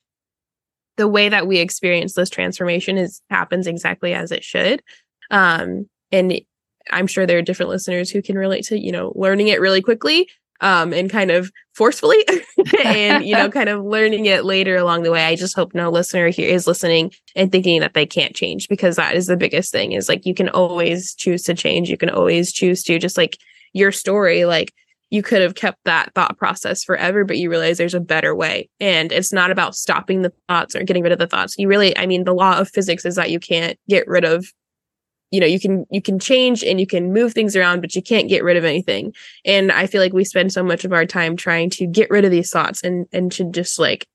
the 0.98 1.07
way 1.07 1.29
that 1.29 1.45
we 1.45 1.59
experience 1.59 2.13
this 2.13 2.31
transformation 2.31 2.98
is 2.98 3.21
happens 3.29 3.67
exactly 3.67 4.15
as 4.15 4.31
it 4.31 4.43
should. 4.43 4.81
Um, 5.29 5.88
and 6.12 6.41
I'm 6.91 7.05
sure 7.05 7.27
there 7.27 7.38
are 7.38 7.43
different 7.43 7.69
listeners 7.69 8.09
who 8.09 8.24
can 8.24 8.36
relate 8.36 8.65
to, 8.65 8.79
you 8.79 8.91
know, 8.91 9.13
learning 9.15 9.50
it 9.50 9.62
really 9.62 9.81
quickly 9.81 10.27
um, 10.61 10.93
and 10.93 11.09
kind 11.09 11.31
of 11.31 11.51
forcefully 11.73 12.17
and, 12.83 13.23
you 13.25 13.35
know, 13.35 13.49
kind 13.49 13.69
of 13.69 13.83
learning 13.83 14.25
it 14.25 14.43
later 14.43 14.75
along 14.75 15.03
the 15.03 15.11
way. 15.11 15.25
I 15.25 15.35
just 15.35 15.55
hope 15.55 15.73
no 15.73 15.89
listener 15.89 16.29
here 16.29 16.49
is 16.49 16.67
listening 16.67 17.11
and 17.35 17.51
thinking 17.51 17.79
that 17.81 17.93
they 17.93 18.05
can't 18.05 18.35
change 18.35 18.67
because 18.67 18.95
that 18.97 19.15
is 19.15 19.27
the 19.27 19.37
biggest 19.37 19.71
thing 19.71 19.93
is 19.93 20.09
like 20.09 20.25
you 20.25 20.33
can 20.33 20.49
always 20.49 21.13
choose 21.15 21.43
to 21.43 21.53
change. 21.53 21.89
You 21.89 21.97
can 21.97 22.09
always 22.09 22.51
choose 22.51 22.83
to 22.83 22.99
just 22.99 23.17
like 23.17 23.37
your 23.73 23.91
story, 23.91 24.45
like 24.45 24.73
you 25.09 25.23
could 25.23 25.41
have 25.41 25.55
kept 25.55 25.79
that 25.85 26.13
thought 26.13 26.37
process 26.37 26.83
forever, 26.83 27.25
but 27.25 27.37
you 27.37 27.49
realize 27.49 27.77
there's 27.77 27.95
a 27.95 27.99
better 27.99 28.35
way. 28.35 28.69
And 28.79 29.11
it's 29.11 29.33
not 29.33 29.51
about 29.51 29.75
stopping 29.75 30.21
the 30.21 30.33
thoughts 30.47 30.75
or 30.75 30.83
getting 30.83 31.03
rid 31.03 31.11
of 31.11 31.19
the 31.19 31.27
thoughts. 31.27 31.55
You 31.57 31.67
really, 31.67 31.97
I 31.97 32.05
mean, 32.05 32.25
the 32.25 32.35
law 32.35 32.59
of 32.59 32.69
physics 32.69 33.05
is 33.05 33.15
that 33.15 33.31
you 33.31 33.39
can't 33.39 33.77
get 33.87 34.07
rid 34.07 34.23
of 34.23 34.45
you 35.31 35.39
know 35.39 35.48
you 35.48 35.59
can 35.59 35.86
you 35.91 36.01
can 36.01 36.19
change 36.19 36.63
and 36.63 36.79
you 36.79 36.88
can 36.88 37.13
move 37.13 37.33
things 37.33 37.55
around 37.55 37.81
but 37.81 37.95
you 37.95 38.01
can't 38.01 38.29
get 38.29 38.43
rid 38.43 38.57
of 38.57 38.65
anything. 38.65 39.13
And 39.45 39.71
i 39.71 39.88
feel 39.88 40.01
like 40.01 40.13
we 40.13 40.24
spend 40.24 40.51
so 40.51 40.63
much 40.63 40.86
of 40.86 40.93
our 40.93 41.05
time 41.05 41.36
trying 41.36 41.69
to 41.71 41.88
get 41.88 42.09
rid 42.09 42.25
of 42.25 42.31
these 42.31 42.51
thoughts 42.51 42.83
and 42.83 43.07
and 43.12 43.31
to 43.33 43.45
just 43.45 43.79
like 43.79 44.07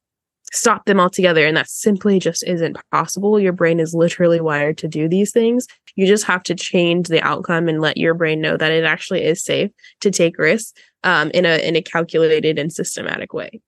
stop 0.55 0.85
them 0.85 1.01
altogether. 1.01 1.47
And 1.47 1.57
that 1.57 1.69
simply 1.69 2.19
just 2.19 2.45
isn't 2.47 2.77
possible. 2.91 3.41
Your 3.41 3.53
brain 3.53 3.81
is 3.81 3.95
literally 3.95 4.41
wired 4.41 4.79
to 4.79 4.89
do 4.89 5.09
these 5.09 5.33
things. 5.33 5.67
You 5.97 6.07
just 6.07 6.25
have 6.25 6.43
to 6.45 6.55
change 6.55 7.09
the 7.09 7.21
outcome 7.23 7.69
and 7.69 7.81
let 7.81 7.97
your 7.97 8.15
brain 8.15 8.41
know 8.41 8.57
that 8.57 8.73
it 8.73 8.85
actually 8.85 9.25
is 9.25 9.45
safe 9.45 9.71
to 10.01 10.11
take 10.11 10.39
risks 10.39 10.73
um, 11.03 11.31
in 11.33 11.45
a 11.45 11.67
in 11.67 11.77
a 11.77 11.83
calculated 11.83 12.59
and 12.59 12.73
systematic 12.73 13.33
way. 13.33 13.61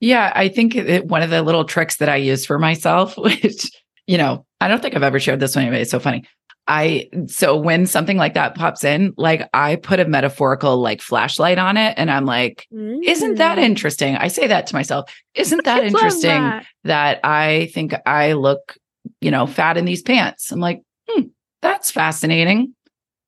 Yeah 0.00 0.30
i 0.34 0.48
think 0.48 0.76
it, 0.76 1.06
one 1.06 1.22
of 1.22 1.30
the 1.30 1.42
little 1.42 1.64
tricks 1.64 1.96
that 1.96 2.08
i 2.10 2.16
use 2.16 2.44
for 2.44 2.58
myself 2.58 3.16
which 3.16 3.70
you 4.06 4.18
know 4.18 4.44
i 4.60 4.68
don't 4.68 4.82
think 4.82 4.94
i've 4.94 5.02
ever 5.02 5.18
shared 5.18 5.40
this 5.40 5.56
with 5.56 5.62
anybody. 5.62 5.82
It's 5.82 5.90
so 5.90 6.00
funny 6.00 6.24
I 6.68 7.08
so 7.26 7.56
when 7.56 7.86
something 7.86 8.16
like 8.16 8.34
that 8.34 8.56
pops 8.56 8.82
in, 8.82 9.14
like 9.16 9.48
I 9.54 9.76
put 9.76 10.00
a 10.00 10.04
metaphorical 10.04 10.78
like 10.78 11.00
flashlight 11.00 11.58
on 11.58 11.76
it 11.76 11.94
and 11.96 12.10
I'm 12.10 12.26
like, 12.26 12.66
mm. 12.72 12.98
isn't 13.04 13.36
that 13.36 13.58
mm. 13.58 13.62
interesting? 13.62 14.16
I 14.16 14.28
say 14.28 14.48
that 14.48 14.66
to 14.68 14.74
myself. 14.74 15.14
Isn't 15.34 15.64
that 15.64 15.84
interesting 15.84 16.30
that. 16.30 16.66
that. 16.84 17.20
I 17.22 17.70
think 17.72 17.94
I 18.04 18.32
look, 18.32 18.76
you 19.20 19.30
know, 19.30 19.46
fat 19.46 19.76
in 19.76 19.84
these 19.84 20.02
pants? 20.02 20.50
I'm 20.50 20.60
like, 20.60 20.82
hmm, 21.08 21.22
that's 21.62 21.90
fascinating. 21.90 22.74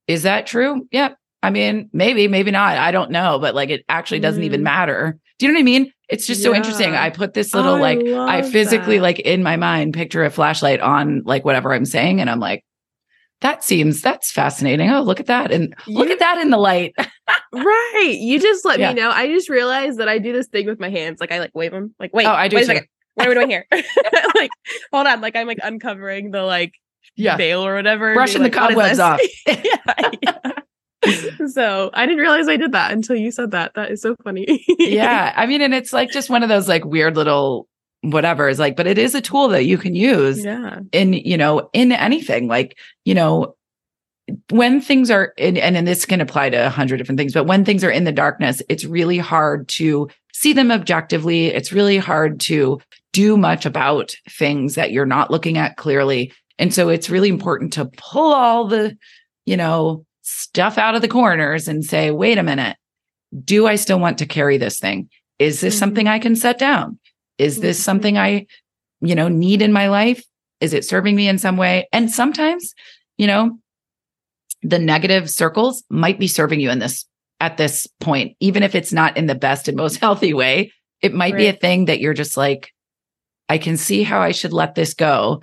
Is 0.08 0.24
that 0.24 0.46
true? 0.46 0.88
Yep. 0.90 1.16
I 1.40 1.50
mean, 1.50 1.90
maybe, 1.92 2.26
maybe 2.26 2.50
not. 2.50 2.76
I 2.76 2.90
don't 2.90 3.12
know, 3.12 3.38
but 3.38 3.54
like 3.54 3.70
it 3.70 3.84
actually 3.88 4.20
doesn't 4.20 4.42
mm. 4.42 4.46
even 4.46 4.64
matter. 4.64 5.16
Do 5.38 5.46
you 5.46 5.52
know 5.52 5.56
what 5.56 5.62
I 5.62 5.64
mean? 5.64 5.92
It's 6.08 6.26
just 6.26 6.40
yeah. 6.40 6.46
so 6.46 6.54
interesting. 6.54 6.96
I 6.96 7.10
put 7.10 7.34
this 7.34 7.54
little 7.54 7.74
I 7.74 7.94
like 7.94 8.00
I 8.00 8.42
physically 8.42 8.96
that. 8.96 9.02
like 9.02 9.20
in 9.20 9.44
my 9.44 9.56
mind 9.56 9.94
picture 9.94 10.24
a 10.24 10.30
flashlight 10.30 10.80
on 10.80 11.22
like 11.24 11.44
whatever 11.44 11.72
I'm 11.72 11.84
saying 11.84 12.20
and 12.20 12.28
I'm 12.28 12.40
like, 12.40 12.64
that 13.40 13.62
seems 13.62 14.00
that's 14.00 14.30
fascinating. 14.30 14.90
Oh, 14.90 15.02
look 15.02 15.20
at 15.20 15.26
that. 15.26 15.52
And 15.52 15.74
you, 15.86 15.96
look 15.96 16.10
at 16.10 16.18
that 16.18 16.38
in 16.38 16.50
the 16.50 16.56
light. 16.56 16.94
right. 17.52 18.16
You 18.18 18.40
just 18.40 18.64
let 18.64 18.80
yeah. 18.80 18.88
me 18.92 19.00
know. 19.00 19.10
I 19.10 19.28
just 19.28 19.48
realized 19.48 19.98
that 19.98 20.08
I 20.08 20.18
do 20.18 20.32
this 20.32 20.48
thing 20.48 20.66
with 20.66 20.80
my 20.80 20.90
hands. 20.90 21.20
Like 21.20 21.30
I 21.30 21.38
like 21.38 21.52
wave 21.54 21.72
them. 21.72 21.94
Like, 22.00 22.12
wait, 22.12 22.26
oh, 22.26 22.32
I 22.32 22.48
do 22.48 22.56
wait 22.56 22.62
too. 22.66 22.72
a 22.72 22.74
second. 22.74 22.88
What 23.14 23.26
are 23.26 23.30
we 23.30 23.34
doing 23.34 23.50
here? 23.50 23.66
like, 24.34 24.50
hold 24.92 25.06
on. 25.06 25.20
Like 25.20 25.36
I'm 25.36 25.46
like 25.46 25.58
uncovering 25.62 26.30
the 26.30 26.42
like 26.42 26.72
yeah. 27.16 27.36
veil 27.36 27.64
or 27.64 27.74
whatever. 27.74 28.14
Brushing 28.14 28.42
the 28.42 28.50
cobwebs 28.50 28.98
off. 28.98 29.20
yeah, 29.46 30.10
yeah. 30.22 31.46
so 31.46 31.90
I 31.94 32.06
didn't 32.06 32.20
realize 32.20 32.48
I 32.48 32.56
did 32.56 32.72
that 32.72 32.92
until 32.92 33.16
you 33.16 33.30
said 33.30 33.52
that. 33.52 33.72
That 33.74 33.90
is 33.90 34.02
so 34.02 34.16
funny. 34.24 34.64
yeah. 34.78 35.32
I 35.36 35.46
mean, 35.46 35.62
and 35.62 35.74
it's 35.74 35.92
like 35.92 36.10
just 36.10 36.30
one 36.30 36.42
of 36.42 36.48
those 36.48 36.68
like 36.68 36.84
weird 36.84 37.16
little 37.16 37.68
whatever 38.02 38.48
is 38.48 38.58
like 38.58 38.76
but 38.76 38.86
it 38.86 38.96
is 38.96 39.14
a 39.14 39.20
tool 39.20 39.48
that 39.48 39.64
you 39.64 39.76
can 39.76 39.94
use 39.94 40.44
yeah. 40.44 40.78
in 40.92 41.12
you 41.12 41.36
know 41.36 41.68
in 41.72 41.90
anything 41.90 42.46
like 42.46 42.78
you 43.04 43.14
know 43.14 43.54
when 44.50 44.80
things 44.80 45.10
are 45.10 45.32
in, 45.36 45.56
and 45.56 45.76
and 45.76 45.86
this 45.86 46.04
can 46.04 46.20
apply 46.20 46.50
to 46.50 46.66
a 46.66 46.70
hundred 46.70 46.98
different 46.98 47.18
things 47.18 47.32
but 47.32 47.44
when 47.44 47.64
things 47.64 47.82
are 47.82 47.90
in 47.90 48.04
the 48.04 48.12
darkness 48.12 48.62
it's 48.68 48.84
really 48.84 49.18
hard 49.18 49.68
to 49.68 50.08
see 50.38 50.52
them 50.52 50.70
objectively. 50.70 51.46
It's 51.46 51.72
really 51.72 51.98
hard 51.98 52.38
to 52.40 52.80
do 53.12 53.36
much 53.36 53.66
about 53.66 54.14
things 54.30 54.76
that 54.76 54.92
you're 54.92 55.04
not 55.04 55.32
looking 55.32 55.58
at 55.58 55.76
clearly. 55.76 56.32
And 56.60 56.72
so 56.72 56.88
it's 56.88 57.10
really 57.10 57.28
important 57.28 57.72
to 57.72 57.86
pull 57.96 58.32
all 58.32 58.68
the 58.68 58.96
you 59.46 59.56
know 59.56 60.04
stuff 60.22 60.78
out 60.78 60.94
of 60.94 61.02
the 61.02 61.08
corners 61.08 61.66
and 61.66 61.84
say 61.84 62.10
wait 62.10 62.38
a 62.38 62.42
minute. 62.42 62.76
Do 63.44 63.66
i 63.66 63.74
still 63.74 63.98
want 63.98 64.18
to 64.18 64.26
carry 64.26 64.58
this 64.58 64.78
thing? 64.78 65.08
Is 65.38 65.60
this 65.60 65.74
mm-hmm. 65.74 65.80
something 65.80 66.08
i 66.08 66.18
can 66.18 66.36
set 66.36 66.58
down 66.58 66.98
is 67.38 67.60
this 67.60 67.78
mm-hmm. 67.78 67.84
something 67.84 68.18
I, 68.18 68.46
you 69.00 69.14
know, 69.14 69.28
need 69.28 69.62
in 69.62 69.72
my 69.72 69.88
life? 69.88 70.24
Is 70.60 70.74
it 70.74 70.84
serving 70.84 71.14
me 71.14 71.28
in 71.28 71.38
some 71.38 71.56
way? 71.56 71.88
And 71.92 72.10
sometimes, 72.10 72.74
you 73.16 73.26
know, 73.26 73.58
the 74.62 74.78
negative 74.78 75.30
circles 75.30 75.84
might 75.88 76.18
be 76.18 76.26
serving 76.28 76.60
you 76.60 76.70
in 76.70 76.80
this 76.80 77.06
at 77.40 77.56
this 77.56 77.86
point, 78.00 78.36
even 78.40 78.64
if 78.64 78.74
it's 78.74 78.92
not 78.92 79.16
in 79.16 79.26
the 79.26 79.34
best 79.34 79.68
and 79.68 79.76
most 79.76 79.96
healthy 80.00 80.34
way. 80.34 80.72
It 81.00 81.14
might 81.14 81.34
right. 81.34 81.38
be 81.38 81.46
a 81.46 81.52
thing 81.52 81.84
that 81.84 82.00
you're 82.00 82.14
just 82.14 82.36
like, 82.36 82.72
I 83.48 83.58
can 83.58 83.76
see 83.76 84.02
how 84.02 84.20
I 84.20 84.32
should 84.32 84.52
let 84.52 84.74
this 84.74 84.94
go, 84.94 85.42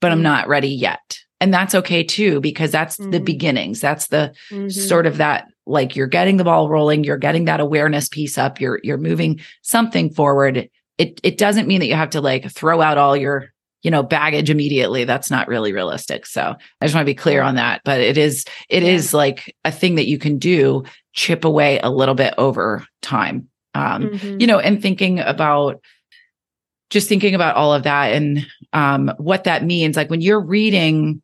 but 0.00 0.08
mm-hmm. 0.08 0.14
I'm 0.14 0.22
not 0.22 0.48
ready 0.48 0.68
yet. 0.68 1.18
And 1.40 1.54
that's 1.54 1.74
okay 1.74 2.02
too, 2.02 2.40
because 2.40 2.72
that's 2.72 2.96
mm-hmm. 2.96 3.12
the 3.12 3.20
beginnings. 3.20 3.80
That's 3.80 4.08
the 4.08 4.34
mm-hmm. 4.50 4.68
sort 4.68 5.06
of 5.06 5.18
that 5.18 5.46
like 5.66 5.94
you're 5.94 6.08
getting 6.08 6.36
the 6.36 6.44
ball 6.44 6.68
rolling, 6.68 7.04
you're 7.04 7.16
getting 7.16 7.44
that 7.44 7.60
awareness 7.60 8.08
piece 8.08 8.36
up, 8.36 8.60
you're 8.60 8.80
you're 8.82 8.98
moving 8.98 9.40
something 9.62 10.10
forward 10.10 10.68
it 11.00 11.18
it 11.22 11.38
doesn't 11.38 11.66
mean 11.66 11.80
that 11.80 11.86
you 11.86 11.94
have 11.94 12.10
to 12.10 12.20
like 12.20 12.50
throw 12.52 12.82
out 12.82 12.98
all 12.98 13.16
your 13.16 13.52
you 13.82 13.90
know 13.90 14.02
baggage 14.02 14.50
immediately. 14.50 15.04
That's 15.04 15.30
not 15.30 15.48
really 15.48 15.72
realistic. 15.72 16.26
So 16.26 16.42
i 16.42 16.84
just 16.84 16.94
want 16.94 17.06
to 17.06 17.10
be 17.10 17.14
clear 17.14 17.42
on 17.42 17.54
that. 17.54 17.80
But 17.84 18.00
it 18.00 18.18
is 18.18 18.44
it 18.68 18.82
yeah. 18.82 18.90
is 18.90 19.14
like 19.14 19.56
a 19.64 19.72
thing 19.72 19.94
that 19.94 20.06
you 20.06 20.18
can 20.18 20.38
do 20.38 20.84
chip 21.14 21.44
away 21.44 21.80
a 21.80 21.90
little 21.90 22.14
bit 22.14 22.34
over 22.36 22.86
time. 23.00 23.48
Um 23.74 24.10
mm-hmm. 24.10 24.40
you 24.40 24.46
know 24.46 24.58
and 24.58 24.82
thinking 24.82 25.20
about 25.20 25.80
just 26.90 27.08
thinking 27.08 27.34
about 27.34 27.56
all 27.56 27.72
of 27.72 27.84
that 27.84 28.12
and 28.12 28.46
um 28.74 29.10
what 29.16 29.44
that 29.44 29.64
means. 29.64 29.96
Like 29.96 30.10
when 30.10 30.20
you're 30.20 30.40
reading 30.44 31.22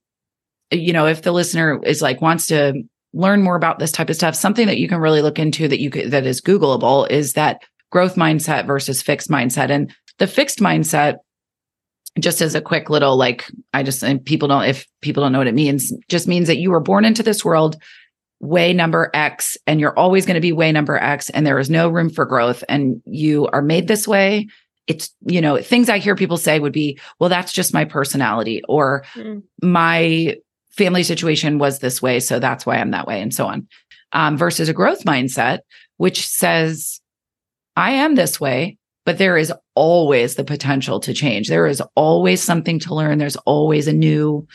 you 0.71 0.95
know 0.95 1.07
if 1.07 1.21
the 1.21 1.33
listener 1.33 1.83
is 1.85 2.01
like 2.01 2.23
wants 2.23 2.47
to 2.47 2.83
learn 3.12 3.43
more 3.43 3.57
about 3.57 3.79
this 3.79 3.93
type 3.93 4.11
of 4.11 4.17
stuff 4.17 4.35
something 4.35 4.67
that 4.67 4.79
you 4.79 4.89
can 4.89 4.99
really 4.99 5.23
look 5.23 5.39
into 5.39 5.69
that 5.69 5.81
you 5.81 5.91
could 5.91 6.11
that 6.11 6.27
is 6.27 6.41
googleable 6.41 7.09
is 7.09 7.35
that 7.35 7.62
growth 7.96 8.16
mindset 8.16 8.66
versus 8.66 9.00
fixed 9.00 9.30
mindset. 9.30 9.70
And 9.70 9.90
the 10.18 10.26
fixed 10.26 10.59
mindset, 10.59 11.16
just 12.18 12.42
as 12.42 12.54
a 12.54 12.61
quick 12.61 12.90
little 12.90 13.16
like, 13.16 13.50
I 13.72 13.82
just, 13.82 14.02
and 14.02 14.22
people 14.22 14.48
don't, 14.48 14.64
if 14.64 14.87
people 15.00 15.22
don't 15.22 15.32
know 15.32 15.38
what 15.38 15.46
it 15.46 15.54
means, 15.54 15.94
just 16.11 16.28
means 16.28 16.46
that 16.48 16.59
you 16.59 16.70
were 16.70 16.80
born 16.80 17.06
into 17.06 17.22
this 17.22 17.42
world 17.42 17.80
way 18.38 18.74
number 18.74 19.11
X 19.14 19.56
and 19.66 19.80
you're 19.80 19.98
always 19.98 20.26
going 20.26 20.35
to 20.35 20.42
be 20.42 20.52
way 20.52 20.72
number 20.72 20.98
X 20.98 21.30
and 21.30 21.46
there 21.46 21.59
is 21.59 21.70
no 21.70 21.88
room 21.88 22.11
for 22.11 22.26
growth 22.26 22.62
and 22.68 23.00
you 23.06 23.46
are 23.54 23.62
made 23.62 23.88
this 23.88 24.06
way. 24.06 24.46
It's, 24.87 25.09
you 25.26 25.40
know, 25.40 25.56
things 25.62 25.88
I 25.88 25.96
hear 25.96 26.14
people 26.14 26.37
say 26.37 26.61
would 26.61 26.74
be, 26.74 26.98
well, 27.18 27.30
that's 27.30 27.50
just 27.50 27.72
my 27.72 27.87
personality 27.87 28.61
or 28.68 29.06
mm. 29.14 29.42
my 29.62 30.37
family 30.68 31.02
situation 31.02 31.59
was 31.59 31.78
this 31.78 32.02
way. 32.02 32.20
So 32.20 32.40
that's 32.40 32.66
why 32.66 32.76
I'm 32.76 32.90
that 32.90 33.06
way 33.06 33.22
and 33.22 33.32
so 33.32 33.46
on. 33.46 33.66
um, 34.12 34.37
versus 34.37 34.68
a 34.68 34.72
growth 34.72 35.04
mindset, 35.04 35.61
which 35.96 36.26
says, 36.26 37.00
I 37.77 37.93
am 37.93 38.15
this 38.15 38.41
way, 38.41 38.79
but 39.05 39.19
there 39.19 39.37
is 39.37 39.53
always 39.75 40.35
the 40.35 40.45
potential 40.45 40.99
to 41.01 41.15
change. 41.15 41.49
There 41.49 41.67
is 41.67 41.83
always 41.95 42.43
something 42.43 42.79
to 42.81 42.95
learn. 42.95 43.19
There's 43.19 43.37
always 43.37 43.87
a 43.87 43.93
new, 43.93 44.47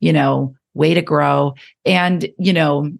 you 0.00 0.12
know, 0.12 0.54
way 0.74 0.94
to 0.94 1.02
grow. 1.02 1.54
And, 1.84 2.28
you 2.38 2.52
know, 2.52 2.90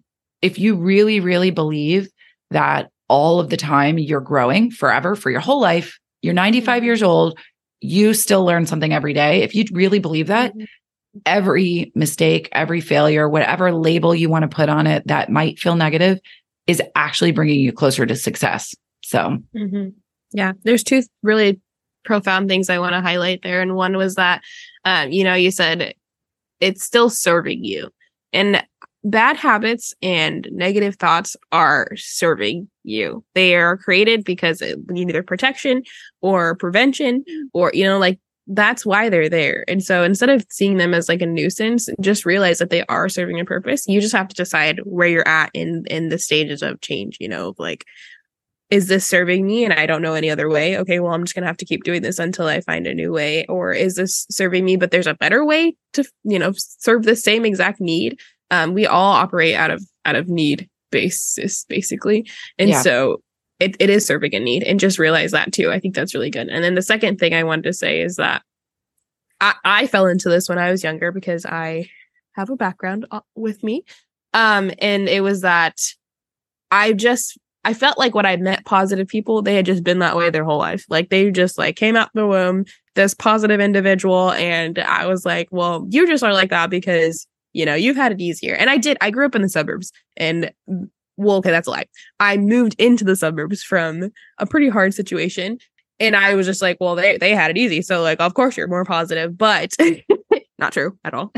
if 0.41 0.59
you 0.59 0.75
really, 0.75 1.19
really 1.19 1.51
believe 1.51 2.09
that 2.51 2.89
all 3.07 3.39
of 3.39 3.49
the 3.49 3.57
time 3.57 3.97
you're 3.97 4.21
growing 4.21 4.69
forever 4.69 5.15
for 5.15 5.31
your 5.31 5.39
whole 5.39 5.61
life, 5.61 5.97
you're 6.21 6.33
95 6.33 6.83
years 6.83 7.01
old, 7.01 7.39
you 7.81 8.13
still 8.13 8.43
learn 8.43 8.65
something 8.65 8.93
every 8.93 9.13
day. 9.13 9.41
If 9.41 9.55
you 9.55 9.65
really 9.71 9.99
believe 9.99 10.27
that, 10.27 10.51
mm-hmm. 10.51 10.65
every 11.25 11.91
mistake, 11.95 12.49
every 12.51 12.81
failure, 12.81 13.27
whatever 13.29 13.71
label 13.71 14.13
you 14.13 14.29
want 14.29 14.43
to 14.43 14.53
put 14.53 14.69
on 14.69 14.85
it 14.85 15.07
that 15.07 15.31
might 15.31 15.59
feel 15.59 15.75
negative 15.75 16.19
is 16.67 16.81
actually 16.95 17.31
bringing 17.31 17.61
you 17.61 17.71
closer 17.71 18.05
to 18.05 18.15
success. 18.15 18.75
So, 19.09 19.39
mm-hmm. 19.55 19.89
yeah, 20.33 20.53
there's 20.63 20.83
two 20.83 21.01
really 21.23 21.59
profound 22.05 22.47
things 22.47 22.69
I 22.69 22.77
want 22.77 22.93
to 22.93 23.01
highlight 23.01 23.41
there. 23.41 23.59
And 23.59 23.75
one 23.75 23.97
was 23.97 24.13
that, 24.15 24.43
um, 24.85 25.11
you 25.11 25.23
know, 25.23 25.33
you 25.33 25.49
said 25.49 25.95
it's 26.59 26.83
still 26.83 27.09
serving 27.09 27.63
you. 27.63 27.89
And 28.33 28.63
bad 29.03 29.35
habits 29.35 29.95
and 30.03 30.47
negative 30.51 30.97
thoughts 30.97 31.35
are 31.51 31.87
serving 31.95 32.69
you. 32.83 33.23
They 33.33 33.55
are 33.55 33.77
created 33.77 34.23
because 34.23 34.61
it 34.61 34.77
either 34.93 35.23
protection 35.23 35.81
or 36.21 36.55
prevention 36.55 37.25
or, 37.51 37.71
you 37.73 37.85
know, 37.85 37.97
like 37.97 38.19
that's 38.45 38.85
why 38.85 39.09
they're 39.09 39.29
there. 39.29 39.65
And 39.67 39.83
so 39.83 40.03
instead 40.03 40.29
of 40.29 40.45
seeing 40.51 40.77
them 40.77 40.93
as 40.93 41.09
like 41.09 41.21
a 41.23 41.25
nuisance, 41.25 41.89
just 41.99 42.25
realize 42.27 42.59
that 42.59 42.69
they 42.69 42.85
are 42.85 43.09
serving 43.09 43.39
a 43.39 43.45
purpose. 43.45 43.87
You 43.87 44.01
just 44.01 44.15
have 44.15 44.27
to 44.27 44.35
decide 44.35 44.81
where 44.83 45.07
you're 45.07 45.27
at 45.27 45.49
in 45.55 45.83
in 45.89 46.09
the 46.09 46.19
stages 46.19 46.61
of 46.61 46.81
change, 46.81 47.17
you 47.19 47.27
know, 47.27 47.55
like 47.57 47.85
is 48.69 48.87
this 48.87 49.05
serving 49.05 49.45
me 49.45 49.65
and 49.65 49.73
I 49.73 49.85
don't 49.85 50.01
know 50.01 50.13
any 50.13 50.29
other 50.29 50.47
way? 50.47 50.77
Okay, 50.77 50.99
well, 50.99 51.13
I'm 51.13 51.23
just 51.23 51.33
going 51.33 51.43
to 51.43 51.47
have 51.47 51.57
to 51.57 51.65
keep 51.65 51.83
doing 51.83 52.03
this 52.03 52.19
until 52.19 52.45
I 52.45 52.61
find 52.61 52.85
a 52.85 52.93
new 52.93 53.11
way. 53.11 53.45
Or 53.47 53.73
is 53.73 53.95
this 53.95 54.27
serving 54.29 54.63
me, 54.63 54.75
but 54.75 54.91
there's 54.91 55.07
a 55.07 55.15
better 55.15 55.43
way 55.43 55.75
to, 55.93 56.03
you 56.23 56.37
know, 56.37 56.51
serve 56.55 57.03
the 57.03 57.15
same 57.15 57.45
exact 57.45 57.81
need? 57.81 58.19
Um, 58.51 58.73
we 58.73 58.85
all 58.85 59.13
operate 59.13 59.55
out 59.55 59.71
of 59.71 59.83
out 60.05 60.15
of 60.15 60.27
need 60.27 60.69
basis, 60.91 61.65
basically. 61.65 62.29
And 62.57 62.69
yeah. 62.69 62.81
so 62.81 63.21
it, 63.59 63.75
it 63.79 63.89
is 63.89 64.05
serving 64.05 64.35
a 64.35 64.39
need 64.39 64.63
and 64.63 64.79
just 64.79 64.99
realize 64.99 65.31
that 65.31 65.51
too. 65.51 65.71
I 65.71 65.79
think 65.79 65.95
that's 65.95 66.13
really 66.13 66.29
good. 66.29 66.47
And 66.47 66.63
then 66.63 66.75
the 66.75 66.81
second 66.81 67.19
thing 67.19 67.33
I 67.33 67.43
wanted 67.43 67.63
to 67.63 67.73
say 67.73 68.01
is 68.01 68.15
that 68.15 68.43
I, 69.41 69.55
I 69.65 69.87
fell 69.87 70.05
into 70.05 70.29
this 70.29 70.47
when 70.47 70.57
I 70.57 70.71
was 70.71 70.83
younger 70.83 71.11
because 71.11 71.45
I 71.45 71.89
have 72.33 72.49
a 72.49 72.55
background 72.55 73.05
uh, 73.11 73.21
with 73.35 73.63
me. 73.63 73.83
Um, 74.33 74.71
and 74.79 75.09
it 75.09 75.21
was 75.21 75.41
that 75.41 75.79
I 76.71 76.93
just 76.93 77.37
I 77.65 77.73
felt 77.73 77.97
like 77.97 78.15
when 78.15 78.25
I 78.25 78.37
met 78.37 78.65
positive 78.65 79.07
people, 79.07 79.41
they 79.41 79.55
had 79.55 79.65
just 79.65 79.83
been 79.83 79.99
that 79.99 80.15
way 80.15 80.29
their 80.29 80.45
whole 80.45 80.59
life. 80.59 80.85
Like 80.89 81.09
they 81.09 81.29
just 81.29 81.57
like 81.57 81.75
came 81.75 81.95
out 81.95 82.09
the 82.13 82.25
womb, 82.25 82.65
this 82.95 83.13
positive 83.13 83.59
individual. 83.59 84.31
And 84.31 84.79
I 84.79 85.05
was 85.07 85.25
like, 85.25 85.49
well, 85.51 85.85
you 85.89 86.07
just 86.07 86.23
are 86.23 86.33
like 86.33 86.49
that 86.51 86.69
because, 86.69 87.27
you 87.53 87.65
know, 87.65 87.75
you've 87.75 87.97
had 87.97 88.13
it 88.13 88.21
easier. 88.21 88.55
And 88.55 88.69
I 88.69 88.77
did. 88.77 88.97
I 89.01 89.11
grew 89.11 89.25
up 89.25 89.35
in 89.35 89.41
the 89.41 89.49
suburbs 89.49 89.91
and 90.15 90.51
well, 91.17 91.37
okay, 91.37 91.51
that's 91.51 91.67
a 91.67 91.71
lie. 91.71 91.85
I 92.21 92.37
moved 92.37 92.75
into 92.79 93.03
the 93.03 93.15
suburbs 93.15 93.61
from 93.61 94.09
a 94.37 94.45
pretty 94.45 94.69
hard 94.69 94.93
situation. 94.93 95.57
And 95.99 96.15
I 96.15 96.33
was 96.33 96.45
just 96.45 96.61
like, 96.61 96.77
well, 96.79 96.95
they, 96.95 97.17
they 97.17 97.35
had 97.35 97.51
it 97.51 97.57
easy. 97.57 97.81
So 97.81 98.01
like, 98.01 98.21
of 98.21 98.35
course 98.35 98.55
you're 98.55 98.69
more 98.69 98.85
positive, 98.85 99.37
but 99.37 99.73
not 100.57 100.71
true 100.71 100.97
at 101.03 101.13
all. 101.13 101.33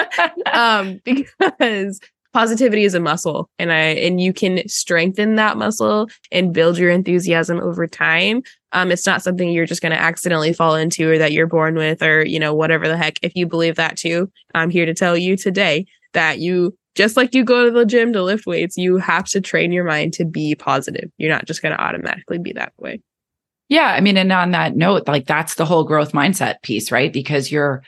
um, 0.52 1.00
because 1.04 2.00
positivity 2.34 2.84
is 2.84 2.94
a 2.94 3.00
muscle 3.00 3.48
and 3.58 3.72
I 3.72 3.78
and 3.78 4.20
you 4.20 4.32
can 4.32 4.68
strengthen 4.68 5.36
that 5.36 5.56
muscle 5.56 6.08
and 6.32 6.52
build 6.52 6.76
your 6.76 6.90
enthusiasm 6.90 7.60
over 7.60 7.86
time. 7.86 8.42
Um, 8.72 8.90
it's 8.90 9.06
not 9.06 9.22
something 9.22 9.48
you're 9.48 9.66
just 9.66 9.80
going 9.80 9.92
to 9.92 10.00
accidentally 10.00 10.52
fall 10.52 10.74
into 10.74 11.12
or 11.12 11.16
that 11.16 11.32
you're 11.32 11.46
born 11.46 11.76
with 11.76 12.02
or 12.02 12.26
you 12.26 12.40
know 12.40 12.52
whatever 12.52 12.88
the 12.88 12.96
heck. 12.96 13.18
If 13.22 13.36
you 13.36 13.46
believe 13.46 13.76
that 13.76 13.96
too, 13.96 14.30
I'm 14.54 14.68
here 14.68 14.84
to 14.84 14.94
tell 14.94 15.16
you 15.16 15.36
today 15.36 15.86
that 16.12 16.40
you 16.40 16.76
just 16.96 17.16
like 17.16 17.34
you 17.34 17.44
go 17.44 17.64
to 17.64 17.70
the 17.70 17.86
gym 17.86 18.12
to 18.12 18.22
lift 18.22 18.46
weights, 18.46 18.76
you 18.76 18.98
have 18.98 19.26
to 19.26 19.40
train 19.40 19.72
your 19.72 19.84
mind 19.84 20.12
to 20.14 20.24
be 20.24 20.54
positive. 20.54 21.10
You're 21.18 21.32
not 21.32 21.46
just 21.46 21.62
going 21.62 21.72
to 21.74 21.80
automatically 21.80 22.38
be 22.38 22.52
that 22.52 22.72
way. 22.78 23.00
Yeah, 23.68 23.86
I 23.86 24.00
mean, 24.00 24.16
and 24.16 24.30
on 24.30 24.50
that 24.50 24.76
note, 24.76 25.08
like 25.08 25.26
that's 25.26 25.54
the 25.54 25.64
whole 25.64 25.84
growth 25.84 26.12
mindset 26.12 26.62
piece, 26.62 26.92
right? 26.92 27.12
Because 27.12 27.50
you're 27.50 27.82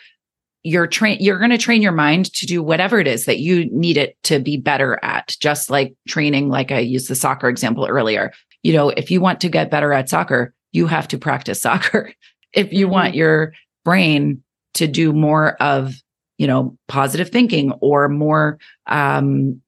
you're 0.66 0.88
train 0.88 1.16
you're 1.20 1.38
going 1.38 1.52
to 1.52 1.58
train 1.58 1.80
your 1.80 1.92
mind 1.92 2.32
to 2.34 2.44
do 2.44 2.60
whatever 2.60 2.98
it 2.98 3.06
is 3.06 3.24
that 3.24 3.38
you 3.38 3.66
need 3.70 3.96
it 3.96 4.20
to 4.24 4.40
be 4.40 4.56
better 4.56 4.98
at 5.04 5.36
just 5.38 5.70
like 5.70 5.94
training 6.08 6.48
like 6.48 6.72
i 6.72 6.78
used 6.80 7.08
the 7.08 7.14
soccer 7.14 7.48
example 7.48 7.86
earlier. 7.86 8.32
You 8.64 8.72
know 8.72 8.88
if 8.88 9.08
you 9.10 9.20
want 9.20 9.40
to 9.42 9.48
get 9.48 9.70
better 9.70 9.92
at 9.92 10.08
soccer 10.08 10.52
you 10.72 10.88
have 10.88 11.06
to 11.08 11.18
practice 11.18 11.62
soccer. 11.68 12.12
If 12.52 12.72
you 12.72 12.86
mm-hmm. 12.86 12.94
want 12.94 13.14
your 13.14 13.52
brain 13.84 14.42
to 14.74 14.88
do 14.88 15.12
more 15.12 15.54
of 15.62 15.94
you 16.36 16.48
know 16.48 16.76
positive 16.88 17.30
thinking 17.30 17.70
or 17.80 18.08
more 18.08 18.58
um 18.88 19.62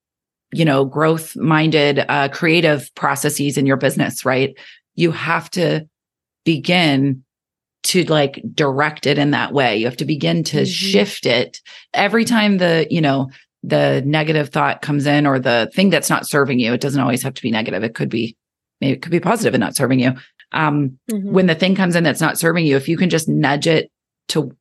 you 0.53 0.65
know 0.65 0.85
growth 0.85 1.37
minded 1.37 2.05
uh 2.09 2.29
creative 2.29 2.93
processes 2.97 3.57
in 3.57 3.67
your 3.67 3.77
business 3.77 4.25
right? 4.25 4.59
You 4.97 5.13
have 5.13 5.49
to 5.51 5.89
begin 6.45 7.23
to 7.85 8.05
like 8.05 8.43
direct 8.55 9.07
it 9.07 9.19
in 9.19 9.31
that 9.31 9.53
way. 9.53 9.77
You 9.77 9.87
have 9.87 9.97
to 9.99 10.05
begin 10.05 10.45
to 10.45 10.59
mm-hmm. 10.59 10.65
shift 10.65 11.27
it 11.27 11.61
every 11.95 12.25
time 12.25 12.59
the, 12.59 12.87
you 12.91 13.01
know, 13.01 13.31
the 13.63 14.03
negative 14.05 14.51
thought 14.51 14.83
comes 14.83 15.07
in 15.07 15.27
or 15.27 15.39
the 15.39 15.71
thing 15.75 15.91
that's 15.91 16.11
not 16.11 16.27
serving 16.27 16.61
you. 16.61 16.73
It 16.73 16.81
doesn't 16.81 17.01
always 17.01 17.23
have 17.23 17.35
to 17.35 17.43
be 17.43 17.51
negative. 17.51 17.83
It 17.83 17.95
could 17.95 18.09
be, 18.09 18.37
maybe 18.81 18.95
it 18.95 19.03
could 19.03 19.13
be 19.13 19.21
positive 19.21 19.55
and 19.55 19.61
not 19.61 19.77
serving 19.77 20.01
you. 20.01 20.15
Um, 20.53 20.99
mm-hmm. 21.11 21.33
when 21.33 21.47
the 21.47 21.55
thing 21.55 21.75
comes 21.75 21.95
in 21.95 22.05
that's 22.05 22.21
not 22.21 22.39
serving 22.39 22.67
you, 22.67 22.77
if 22.77 22.89
you 22.89 22.97
can 22.97 23.11
just 23.11 23.29
nudge 23.29 23.67
it 23.67 23.91
to 24.29 24.57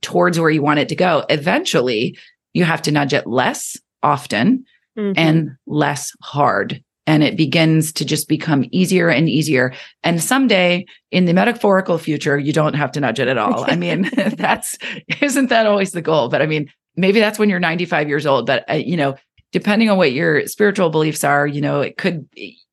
towards 0.00 0.38
where 0.38 0.50
you 0.50 0.62
want 0.62 0.78
it 0.78 0.88
to 0.88 0.96
go, 0.96 1.24
eventually 1.28 2.16
you 2.54 2.64
have 2.64 2.82
to 2.82 2.92
nudge 2.92 3.12
it 3.12 3.26
less 3.26 3.76
often 4.02 4.64
mm-hmm. 4.96 5.12
and 5.16 5.56
less 5.66 6.12
hard 6.22 6.82
and 7.06 7.22
it 7.22 7.36
begins 7.36 7.92
to 7.92 8.04
just 8.04 8.28
become 8.28 8.64
easier 8.72 9.08
and 9.08 9.28
easier. 9.28 9.72
And 10.02 10.22
someday 10.22 10.86
in 11.10 11.24
the 11.24 11.32
metaphorical 11.32 11.98
future, 11.98 12.38
you 12.38 12.52
don't 12.52 12.74
have 12.74 12.92
to 12.92 13.00
nudge 13.00 13.20
it 13.20 13.28
at 13.28 13.38
all. 13.38 13.64
I 13.70 13.76
mean, 13.76 14.10
that's 14.36 14.76
isn't 15.20 15.48
that 15.48 15.66
always 15.66 15.92
the 15.92 16.02
goal? 16.02 16.28
But 16.28 16.42
I 16.42 16.46
mean, 16.46 16.70
maybe 16.96 17.20
that's 17.20 17.38
when 17.38 17.48
you're 17.48 17.60
95 17.60 18.08
years 18.08 18.26
old. 18.26 18.46
But 18.46 18.68
uh, 18.68 18.74
you 18.74 18.96
know, 18.96 19.16
depending 19.52 19.88
on 19.88 19.98
what 19.98 20.12
your 20.12 20.46
spiritual 20.46 20.90
beliefs 20.90 21.24
are, 21.24 21.46
you 21.46 21.60
know, 21.60 21.80
it 21.80 21.96
could 21.96 22.28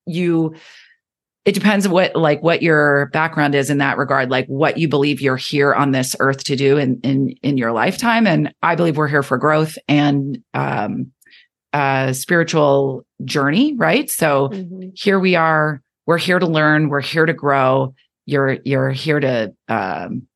you. 0.06 0.56
It 1.46 1.56
depends 1.56 1.86
what 1.90 2.16
like 2.16 2.42
what 2.42 2.62
your 2.62 3.08
background 3.08 3.54
is 3.54 3.70
in 3.70 3.80
that 3.80 3.98
regard, 3.98 4.32
like 4.32 4.46
what 4.48 4.78
you 4.78 4.88
believe 4.88 5.20
you're 5.20 5.36
here 5.36 5.74
on 5.74 5.92
this 5.92 6.16
earth 6.22 6.46
to 6.46 6.56
do 6.56 6.78
in 6.78 7.02
in 7.02 7.32
in 7.44 7.58
your 7.58 7.74
lifetime. 7.74 8.26
And 8.26 8.54
I 8.64 8.76
believe 8.76 8.96
we're 8.96 9.10
here 9.10 9.24
for 9.24 9.38
growth 9.38 9.78
and 9.90 10.42
um 10.54 11.12
uh, 11.74 12.14
spiritual 12.14 13.06
journey, 13.26 13.74
right? 13.76 14.10
So 14.10 14.50
mm-hmm. 14.50 14.90
here 14.96 15.20
we 15.20 15.36
are. 15.36 15.82
We're 16.06 16.20
here 16.20 16.40
to 16.40 16.46
learn. 16.46 16.90
We're 16.90 17.02
here 17.02 17.26
to 17.26 17.34
grow. 17.34 17.96
You're 18.26 18.54
you're 18.64 18.92
here 18.92 19.20
to 19.20 19.54
um, 19.68 20.28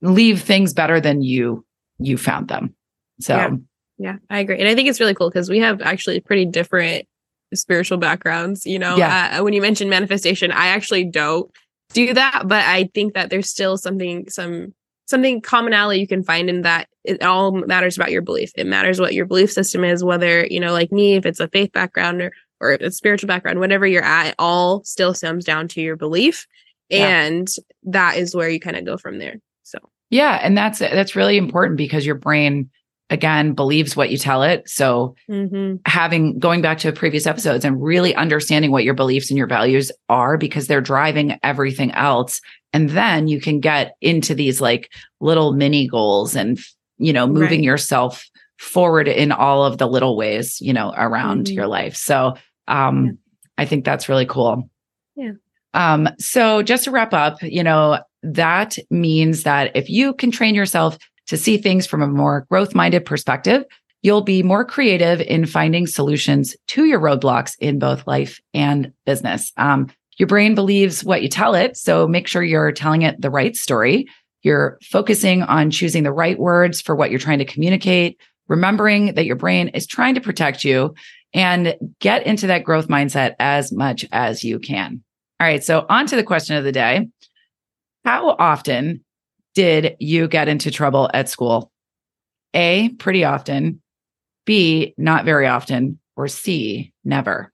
leave 0.00 0.42
things 0.42 0.72
better 0.72 1.00
than 1.00 1.22
you 1.22 1.64
you 1.98 2.16
found 2.16 2.48
them. 2.48 2.74
So 3.20 3.36
yeah, 3.36 3.50
yeah 3.98 4.16
I 4.30 4.40
agree, 4.40 4.58
and 4.58 4.68
I 4.68 4.74
think 4.74 4.88
it's 4.88 5.00
really 5.00 5.14
cool 5.14 5.30
because 5.30 5.50
we 5.50 5.58
have 5.58 5.80
actually 5.82 6.20
pretty 6.20 6.46
different 6.46 7.06
spiritual 7.54 7.98
backgrounds. 7.98 8.64
You 8.66 8.78
know, 8.78 8.96
yeah. 8.96 9.38
Uh, 9.38 9.44
when 9.44 9.52
you 9.52 9.60
mentioned 9.60 9.90
manifestation, 9.90 10.50
I 10.50 10.68
actually 10.68 11.04
don't 11.04 11.50
do 11.92 12.14
that, 12.14 12.44
but 12.46 12.64
I 12.64 12.90
think 12.94 13.14
that 13.14 13.30
there's 13.30 13.50
still 13.50 13.76
something 13.76 14.28
some 14.28 14.74
something 15.06 15.40
commonality 15.40 16.00
you 16.00 16.06
can 16.06 16.22
find 16.22 16.48
in 16.48 16.62
that 16.62 16.88
it 17.04 17.22
all 17.22 17.52
matters 17.52 17.96
about 17.96 18.12
your 18.12 18.22
belief. 18.22 18.52
It 18.56 18.66
matters 18.66 19.00
what 19.00 19.14
your 19.14 19.26
belief 19.26 19.52
system 19.52 19.84
is, 19.84 20.04
whether, 20.04 20.46
you 20.46 20.60
know, 20.60 20.72
like 20.72 20.92
me, 20.92 21.14
if 21.14 21.26
it's 21.26 21.40
a 21.40 21.48
faith 21.48 21.72
background 21.72 22.22
or, 22.22 22.32
or 22.60 22.72
a 22.74 22.90
spiritual 22.90 23.26
background, 23.26 23.58
whatever 23.58 23.86
you're 23.86 24.04
at, 24.04 24.28
it 24.28 24.34
all 24.38 24.84
still 24.84 25.14
stems 25.14 25.44
down 25.44 25.68
to 25.68 25.80
your 25.80 25.96
belief. 25.96 26.46
Yeah. 26.88 27.24
And 27.24 27.48
that 27.84 28.16
is 28.18 28.34
where 28.34 28.48
you 28.48 28.60
kind 28.60 28.76
of 28.76 28.84
go 28.84 28.96
from 28.96 29.18
there. 29.18 29.36
So, 29.64 29.78
yeah. 30.10 30.38
And 30.42 30.56
that's, 30.56 30.78
that's 30.78 31.16
really 31.16 31.36
important 31.36 31.76
because 31.76 32.06
your 32.06 32.14
brain, 32.14 32.70
again, 33.12 33.52
believes 33.52 33.94
what 33.94 34.10
you 34.10 34.16
tell 34.16 34.42
it. 34.42 34.68
So, 34.68 35.14
mm-hmm. 35.30 35.76
having 35.86 36.38
going 36.38 36.62
back 36.62 36.78
to 36.78 36.92
previous 36.92 37.26
episodes 37.26 37.64
and 37.64 37.80
really 37.80 38.14
understanding 38.14 38.72
what 38.72 38.84
your 38.84 38.94
beliefs 38.94 39.30
and 39.30 39.36
your 39.36 39.46
values 39.46 39.92
are 40.08 40.38
because 40.38 40.66
they're 40.66 40.80
driving 40.80 41.38
everything 41.42 41.92
else 41.92 42.40
and 42.72 42.88
then 42.90 43.28
you 43.28 43.38
can 43.38 43.60
get 43.60 43.96
into 44.00 44.34
these 44.34 44.60
like 44.62 44.90
little 45.20 45.52
mini 45.52 45.86
goals 45.86 46.34
and, 46.34 46.58
you 46.96 47.12
know, 47.12 47.26
moving 47.26 47.60
right. 47.60 47.64
yourself 47.64 48.28
forward 48.58 49.08
in 49.08 49.30
all 49.30 49.64
of 49.64 49.76
the 49.76 49.86
little 49.86 50.16
ways, 50.16 50.58
you 50.60 50.72
know, 50.72 50.94
around 50.96 51.44
mm-hmm. 51.46 51.54
your 51.54 51.66
life. 51.66 51.94
So, 51.94 52.34
um, 52.66 53.04
yeah. 53.04 53.12
I 53.58 53.66
think 53.66 53.84
that's 53.84 54.08
really 54.08 54.26
cool. 54.26 54.70
Yeah. 55.16 55.32
Um, 55.74 56.08
so 56.18 56.62
just 56.62 56.84
to 56.84 56.90
wrap 56.90 57.12
up, 57.12 57.42
you 57.42 57.62
know, 57.62 57.98
that 58.22 58.78
means 58.90 59.42
that 59.42 59.76
if 59.76 59.90
you 59.90 60.14
can 60.14 60.30
train 60.30 60.54
yourself 60.54 60.96
to 61.32 61.38
see 61.38 61.56
things 61.56 61.86
from 61.86 62.02
a 62.02 62.06
more 62.06 62.44
growth 62.50 62.74
minded 62.74 63.06
perspective, 63.06 63.64
you'll 64.02 64.20
be 64.20 64.42
more 64.42 64.66
creative 64.66 65.18
in 65.22 65.46
finding 65.46 65.86
solutions 65.86 66.54
to 66.66 66.84
your 66.84 67.00
roadblocks 67.00 67.54
in 67.58 67.78
both 67.78 68.06
life 68.06 68.38
and 68.52 68.92
business. 69.06 69.50
Um, 69.56 69.90
your 70.18 70.26
brain 70.26 70.54
believes 70.54 71.02
what 71.02 71.22
you 71.22 71.30
tell 71.30 71.54
it. 71.54 71.78
So 71.78 72.06
make 72.06 72.28
sure 72.28 72.42
you're 72.42 72.70
telling 72.70 73.00
it 73.00 73.18
the 73.18 73.30
right 73.30 73.56
story. 73.56 74.08
You're 74.42 74.76
focusing 74.82 75.42
on 75.42 75.70
choosing 75.70 76.02
the 76.02 76.12
right 76.12 76.38
words 76.38 76.82
for 76.82 76.94
what 76.94 77.08
you're 77.08 77.18
trying 77.18 77.38
to 77.38 77.46
communicate, 77.46 78.20
remembering 78.46 79.14
that 79.14 79.24
your 79.24 79.36
brain 79.36 79.68
is 79.68 79.86
trying 79.86 80.16
to 80.16 80.20
protect 80.20 80.64
you 80.64 80.94
and 81.32 81.74
get 81.98 82.26
into 82.26 82.46
that 82.48 82.62
growth 82.64 82.88
mindset 82.88 83.36
as 83.40 83.72
much 83.72 84.04
as 84.12 84.44
you 84.44 84.58
can. 84.58 85.02
All 85.40 85.46
right. 85.46 85.64
So, 85.64 85.86
on 85.88 86.06
to 86.08 86.16
the 86.16 86.24
question 86.24 86.56
of 86.56 86.64
the 86.64 86.72
day 86.72 87.08
How 88.04 88.36
often 88.38 89.02
did 89.54 89.96
you 89.98 90.28
get 90.28 90.48
into 90.48 90.70
trouble 90.70 91.10
at 91.12 91.28
school? 91.28 91.70
A, 92.54 92.90
pretty 92.98 93.24
often. 93.24 93.82
B, 94.44 94.94
not 94.96 95.24
very 95.24 95.46
often. 95.46 95.98
Or 96.16 96.28
C, 96.28 96.92
never. 97.04 97.52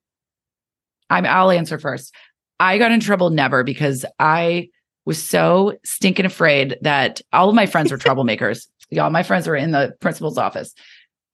I'm, 1.11 1.25
I'll 1.25 1.51
answer 1.51 1.79
first. 1.79 2.15
I 2.61 2.79
got 2.79 2.93
in 2.93 3.01
trouble 3.01 3.31
never 3.31 3.63
because 3.63 4.05
I 4.19 4.69
was 5.05 5.23
so 5.23 5.79
stinking 5.85 6.27
afraid 6.27 6.77
that 6.83 7.21
all 7.33 7.49
of 7.49 7.55
my 7.55 7.67
friends 7.67 7.91
were 7.91 7.99
troublemakers. 7.99 8.67
Y'all, 8.91 9.11
my 9.11 9.23
friends 9.23 9.47
were 9.47 9.57
in 9.57 9.71
the 9.71 9.95
principal's 10.01 10.39
office. 10.39 10.75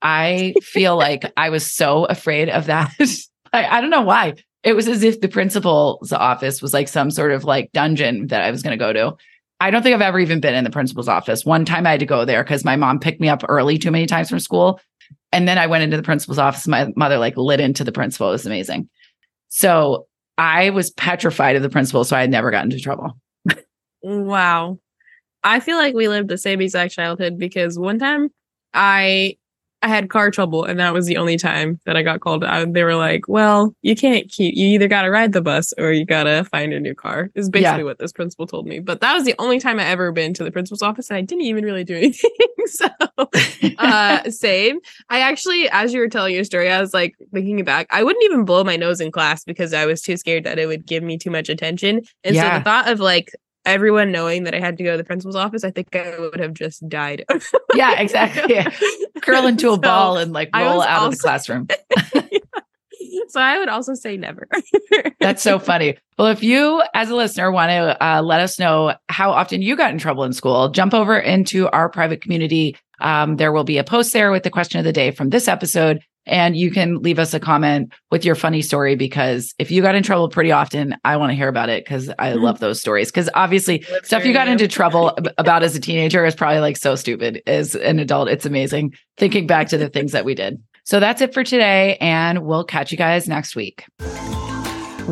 I 0.02 0.54
feel 0.62 0.96
like 0.96 1.32
I 1.36 1.50
was 1.50 1.70
so 1.70 2.04
afraid 2.04 2.48
of 2.48 2.66
that. 2.66 2.92
I, 3.52 3.78
I 3.78 3.80
don't 3.80 3.90
know 3.90 4.02
why. 4.02 4.34
It 4.62 4.74
was 4.74 4.88
as 4.88 5.02
if 5.02 5.20
the 5.20 5.28
principal's 5.28 6.12
office 6.12 6.62
was 6.62 6.72
like 6.72 6.88
some 6.88 7.10
sort 7.10 7.32
of 7.32 7.44
like 7.44 7.70
dungeon 7.72 8.28
that 8.28 8.42
I 8.42 8.50
was 8.50 8.62
going 8.62 8.78
to 8.78 8.82
go 8.82 8.92
to. 8.92 9.16
I 9.60 9.70
don't 9.70 9.82
think 9.82 9.94
I've 9.94 10.00
ever 10.00 10.18
even 10.18 10.40
been 10.40 10.54
in 10.54 10.64
the 10.64 10.70
principal's 10.70 11.08
office. 11.08 11.44
One 11.44 11.64
time 11.64 11.86
I 11.86 11.92
had 11.92 12.00
to 12.00 12.06
go 12.06 12.24
there 12.24 12.42
because 12.42 12.64
my 12.64 12.76
mom 12.76 12.98
picked 12.98 13.20
me 13.20 13.28
up 13.28 13.44
early 13.48 13.78
too 13.78 13.90
many 13.90 14.06
times 14.06 14.28
from 14.28 14.40
school. 14.40 14.80
And 15.32 15.48
then 15.48 15.58
I 15.58 15.66
went 15.66 15.84
into 15.84 15.96
the 15.96 16.02
principal's 16.02 16.38
office. 16.38 16.66
My 16.66 16.92
mother 16.96 17.18
like 17.18 17.36
lit 17.36 17.60
into 17.60 17.84
the 17.84 17.92
principal. 17.92 18.28
It 18.28 18.32
was 18.32 18.46
amazing. 18.46 18.88
So 19.48 20.06
I 20.38 20.70
was 20.70 20.90
petrified 20.90 21.56
of 21.56 21.62
the 21.62 21.70
principal. 21.70 22.04
So 22.04 22.16
I 22.16 22.20
had 22.20 22.30
never 22.30 22.50
gotten 22.50 22.70
into 22.70 22.82
trouble. 22.82 23.16
wow. 24.02 24.78
I 25.42 25.60
feel 25.60 25.76
like 25.76 25.94
we 25.94 26.08
lived 26.08 26.28
the 26.28 26.38
same 26.38 26.60
exact 26.60 26.94
childhood 26.94 27.38
because 27.38 27.78
one 27.78 27.98
time 27.98 28.30
I 28.72 29.36
I 29.84 29.88
had 29.88 30.08
car 30.08 30.30
trouble, 30.30 30.64
and 30.64 30.80
that 30.80 30.94
was 30.94 31.04
the 31.04 31.18
only 31.18 31.36
time 31.36 31.78
that 31.84 31.94
I 31.94 32.02
got 32.02 32.20
called 32.20 32.42
out. 32.42 32.72
They 32.72 32.84
were 32.84 32.96
like, 32.96 33.28
"Well, 33.28 33.76
you 33.82 33.94
can't 33.94 34.30
keep. 34.30 34.56
You 34.56 34.68
either 34.68 34.88
got 34.88 35.02
to 35.02 35.10
ride 35.10 35.34
the 35.34 35.42
bus 35.42 35.74
or 35.76 35.92
you 35.92 36.06
got 36.06 36.24
to 36.24 36.44
find 36.44 36.72
a 36.72 36.80
new 36.80 36.94
car." 36.94 37.28
Is 37.34 37.50
basically 37.50 37.80
yeah. 37.80 37.84
what 37.84 37.98
this 37.98 38.10
principal 38.10 38.46
told 38.46 38.66
me. 38.66 38.78
But 38.78 39.02
that 39.02 39.12
was 39.12 39.24
the 39.24 39.34
only 39.38 39.60
time 39.60 39.78
I 39.78 39.84
ever 39.84 40.10
been 40.10 40.32
to 40.34 40.44
the 40.44 40.50
principal's 40.50 40.80
office, 40.80 41.10
and 41.10 41.18
I 41.18 41.20
didn't 41.20 41.44
even 41.44 41.66
really 41.66 41.84
do 41.84 41.96
anything. 41.96 42.30
so, 42.64 42.88
uh, 43.78 44.30
same. 44.30 44.78
I 45.10 45.20
actually, 45.20 45.68
as 45.68 45.92
you 45.92 46.00
were 46.00 46.08
telling 46.08 46.34
your 46.34 46.44
story, 46.44 46.72
I 46.72 46.80
was 46.80 46.94
like 46.94 47.14
thinking 47.34 47.62
back. 47.62 47.86
I 47.90 48.02
wouldn't 48.02 48.24
even 48.24 48.46
blow 48.46 48.64
my 48.64 48.76
nose 48.76 49.02
in 49.02 49.12
class 49.12 49.44
because 49.44 49.74
I 49.74 49.84
was 49.84 50.00
too 50.00 50.16
scared 50.16 50.44
that 50.44 50.58
it 50.58 50.64
would 50.64 50.86
give 50.86 51.02
me 51.02 51.18
too 51.18 51.30
much 51.30 51.50
attention. 51.50 52.00
And 52.24 52.34
yeah. 52.34 52.54
so 52.54 52.58
the 52.58 52.64
thought 52.64 52.88
of 52.88 53.00
like 53.00 53.34
everyone 53.64 54.12
knowing 54.12 54.44
that 54.44 54.54
I 54.54 54.60
had 54.60 54.76
to 54.78 54.84
go 54.84 54.92
to 54.92 54.96
the 54.96 55.04
principal's 55.04 55.36
office, 55.36 55.64
I 55.64 55.70
think 55.70 55.94
I 55.94 56.18
would 56.18 56.40
have 56.40 56.54
just 56.54 56.88
died. 56.88 57.24
yeah, 57.74 58.00
exactly. 58.00 58.54
Yeah. 58.54 58.70
Curl 59.22 59.46
into 59.46 59.68
a 59.68 59.74
so 59.74 59.76
ball 59.78 60.16
and 60.18 60.32
like 60.32 60.50
roll 60.54 60.82
out 60.82 60.88
also, 60.88 61.06
of 61.06 61.12
the 61.12 61.18
classroom. 61.18 61.68
so 63.28 63.40
I 63.40 63.58
would 63.58 63.68
also 63.68 63.94
say 63.94 64.16
never. 64.16 64.48
That's 65.20 65.42
so 65.42 65.58
funny. 65.58 65.96
Well, 66.18 66.28
if 66.28 66.42
you, 66.42 66.82
as 66.94 67.10
a 67.10 67.16
listener, 67.16 67.50
want 67.50 67.70
to 67.70 68.04
uh, 68.04 68.22
let 68.22 68.40
us 68.40 68.58
know 68.58 68.94
how 69.08 69.30
often 69.32 69.62
you 69.62 69.76
got 69.76 69.90
in 69.90 69.98
trouble 69.98 70.24
in 70.24 70.32
school, 70.32 70.68
jump 70.68 70.94
over 70.94 71.18
into 71.18 71.68
our 71.70 71.88
private 71.88 72.20
community. 72.20 72.76
Um, 73.00 73.36
there 73.36 73.52
will 73.52 73.64
be 73.64 73.78
a 73.78 73.84
post 73.84 74.12
there 74.12 74.30
with 74.30 74.42
the 74.42 74.50
question 74.50 74.78
of 74.78 74.84
the 74.84 74.92
day 74.92 75.10
from 75.10 75.30
this 75.30 75.48
episode. 75.48 76.00
And 76.26 76.56
you 76.56 76.70
can 76.70 77.02
leave 77.02 77.18
us 77.18 77.34
a 77.34 77.40
comment 77.40 77.92
with 78.10 78.24
your 78.24 78.34
funny 78.34 78.62
story 78.62 78.96
because 78.96 79.54
if 79.58 79.70
you 79.70 79.82
got 79.82 79.94
in 79.94 80.02
trouble 80.02 80.28
pretty 80.28 80.52
often, 80.52 80.96
I 81.04 81.16
want 81.16 81.30
to 81.30 81.34
hear 81.34 81.48
about 81.48 81.68
it 81.68 81.84
because 81.84 82.08
I 82.18 82.32
mm-hmm. 82.32 82.42
love 82.42 82.60
those 82.60 82.80
stories. 82.80 83.10
Because 83.10 83.28
obviously, 83.34 83.84
stuff 84.02 84.24
you 84.24 84.32
got 84.32 84.48
into 84.48 84.66
trouble 84.66 85.16
about 85.38 85.62
as 85.62 85.76
a 85.76 85.80
teenager 85.80 86.24
is 86.24 86.34
probably 86.34 86.60
like 86.60 86.76
so 86.76 86.96
stupid. 86.96 87.42
As 87.46 87.74
an 87.74 87.98
adult, 87.98 88.28
it's 88.28 88.46
amazing 88.46 88.94
thinking 89.16 89.46
back 89.46 89.68
to 89.68 89.78
the 89.78 89.88
things 89.88 90.12
that 90.12 90.24
we 90.24 90.34
did. 90.34 90.62
So 90.84 91.00
that's 91.00 91.20
it 91.20 91.32
for 91.32 91.44
today. 91.44 91.96
And 92.00 92.44
we'll 92.44 92.64
catch 92.64 92.92
you 92.92 92.98
guys 92.98 93.28
next 93.28 93.56
week. 93.56 93.84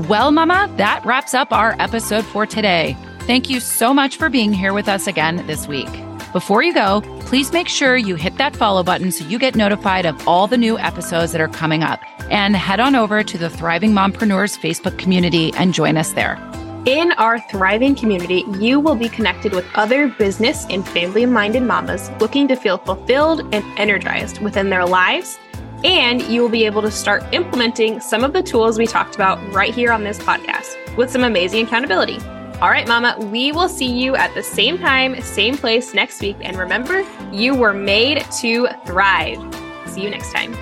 Well, 0.09 0.31
Mama, 0.31 0.72
that 0.79 1.05
wraps 1.05 1.35
up 1.35 1.53
our 1.53 1.77
episode 1.79 2.25
for 2.25 2.46
today. 2.46 2.96
Thank 3.20 3.51
you 3.51 3.61
so 3.61 3.92
much 3.92 4.16
for 4.16 4.29
being 4.29 4.53
here 4.53 4.72
with 4.72 4.88
us 4.88 5.07
again 5.07 5.46
this 5.46 5.68
week. 5.68 5.90
Before 6.32 6.62
you 6.62 6.72
go, 6.72 7.02
please 7.20 7.52
make 7.52 7.68
sure 7.68 7.94
you 7.94 8.14
hit 8.14 8.38
that 8.38 8.56
follow 8.56 8.82
button 8.82 9.12
so 9.12 9.22
you 9.26 9.38
get 9.38 9.54
notified 9.54 10.06
of 10.06 10.26
all 10.26 10.46
the 10.46 10.56
new 10.56 10.78
episodes 10.78 11.32
that 11.32 11.42
are 11.42 11.48
coming 11.48 11.82
up. 11.82 12.00
And 12.30 12.56
head 12.56 12.80
on 12.80 12.96
over 12.96 13.22
to 13.22 13.36
the 13.36 13.50
Thriving 13.50 13.92
Mompreneurs 13.92 14.58
Facebook 14.58 14.98
community 14.98 15.52
and 15.58 15.74
join 15.74 15.98
us 15.98 16.14
there. 16.14 16.38
In 16.86 17.12
our 17.12 17.38
thriving 17.38 17.94
community, 17.94 18.44
you 18.58 18.80
will 18.80 18.96
be 18.96 19.10
connected 19.10 19.52
with 19.52 19.66
other 19.74 20.08
business 20.08 20.64
and 20.70 20.88
family 20.88 21.26
minded 21.26 21.64
mamas 21.64 22.10
looking 22.18 22.48
to 22.48 22.56
feel 22.56 22.78
fulfilled 22.78 23.40
and 23.54 23.62
energized 23.78 24.40
within 24.40 24.70
their 24.70 24.86
lives. 24.86 25.38
And 25.84 26.22
you 26.22 26.40
will 26.40 26.48
be 26.48 26.64
able 26.64 26.80
to 26.80 26.90
start 26.90 27.22
implementing 27.34 28.00
some 28.00 28.24
of 28.24 28.32
the 28.32 28.42
tools 28.42 28.78
we 28.78 28.86
talked 28.86 29.14
about 29.14 29.38
right 29.52 29.74
here 29.74 29.92
on 29.92 30.02
this 30.02 30.18
podcast 30.18 30.96
with 30.96 31.10
some 31.10 31.24
amazing 31.24 31.66
accountability. 31.66 32.18
All 32.60 32.70
right, 32.70 32.86
Mama, 32.86 33.16
we 33.18 33.50
will 33.50 33.68
see 33.68 33.90
you 33.90 34.14
at 34.14 34.32
the 34.34 34.42
same 34.42 34.78
time, 34.78 35.20
same 35.20 35.56
place 35.56 35.94
next 35.94 36.20
week. 36.20 36.36
And 36.42 36.56
remember, 36.56 37.04
you 37.32 37.54
were 37.54 37.72
made 37.72 38.24
to 38.40 38.68
thrive. 38.86 39.38
See 39.86 40.02
you 40.02 40.10
next 40.10 40.32
time. 40.32 40.54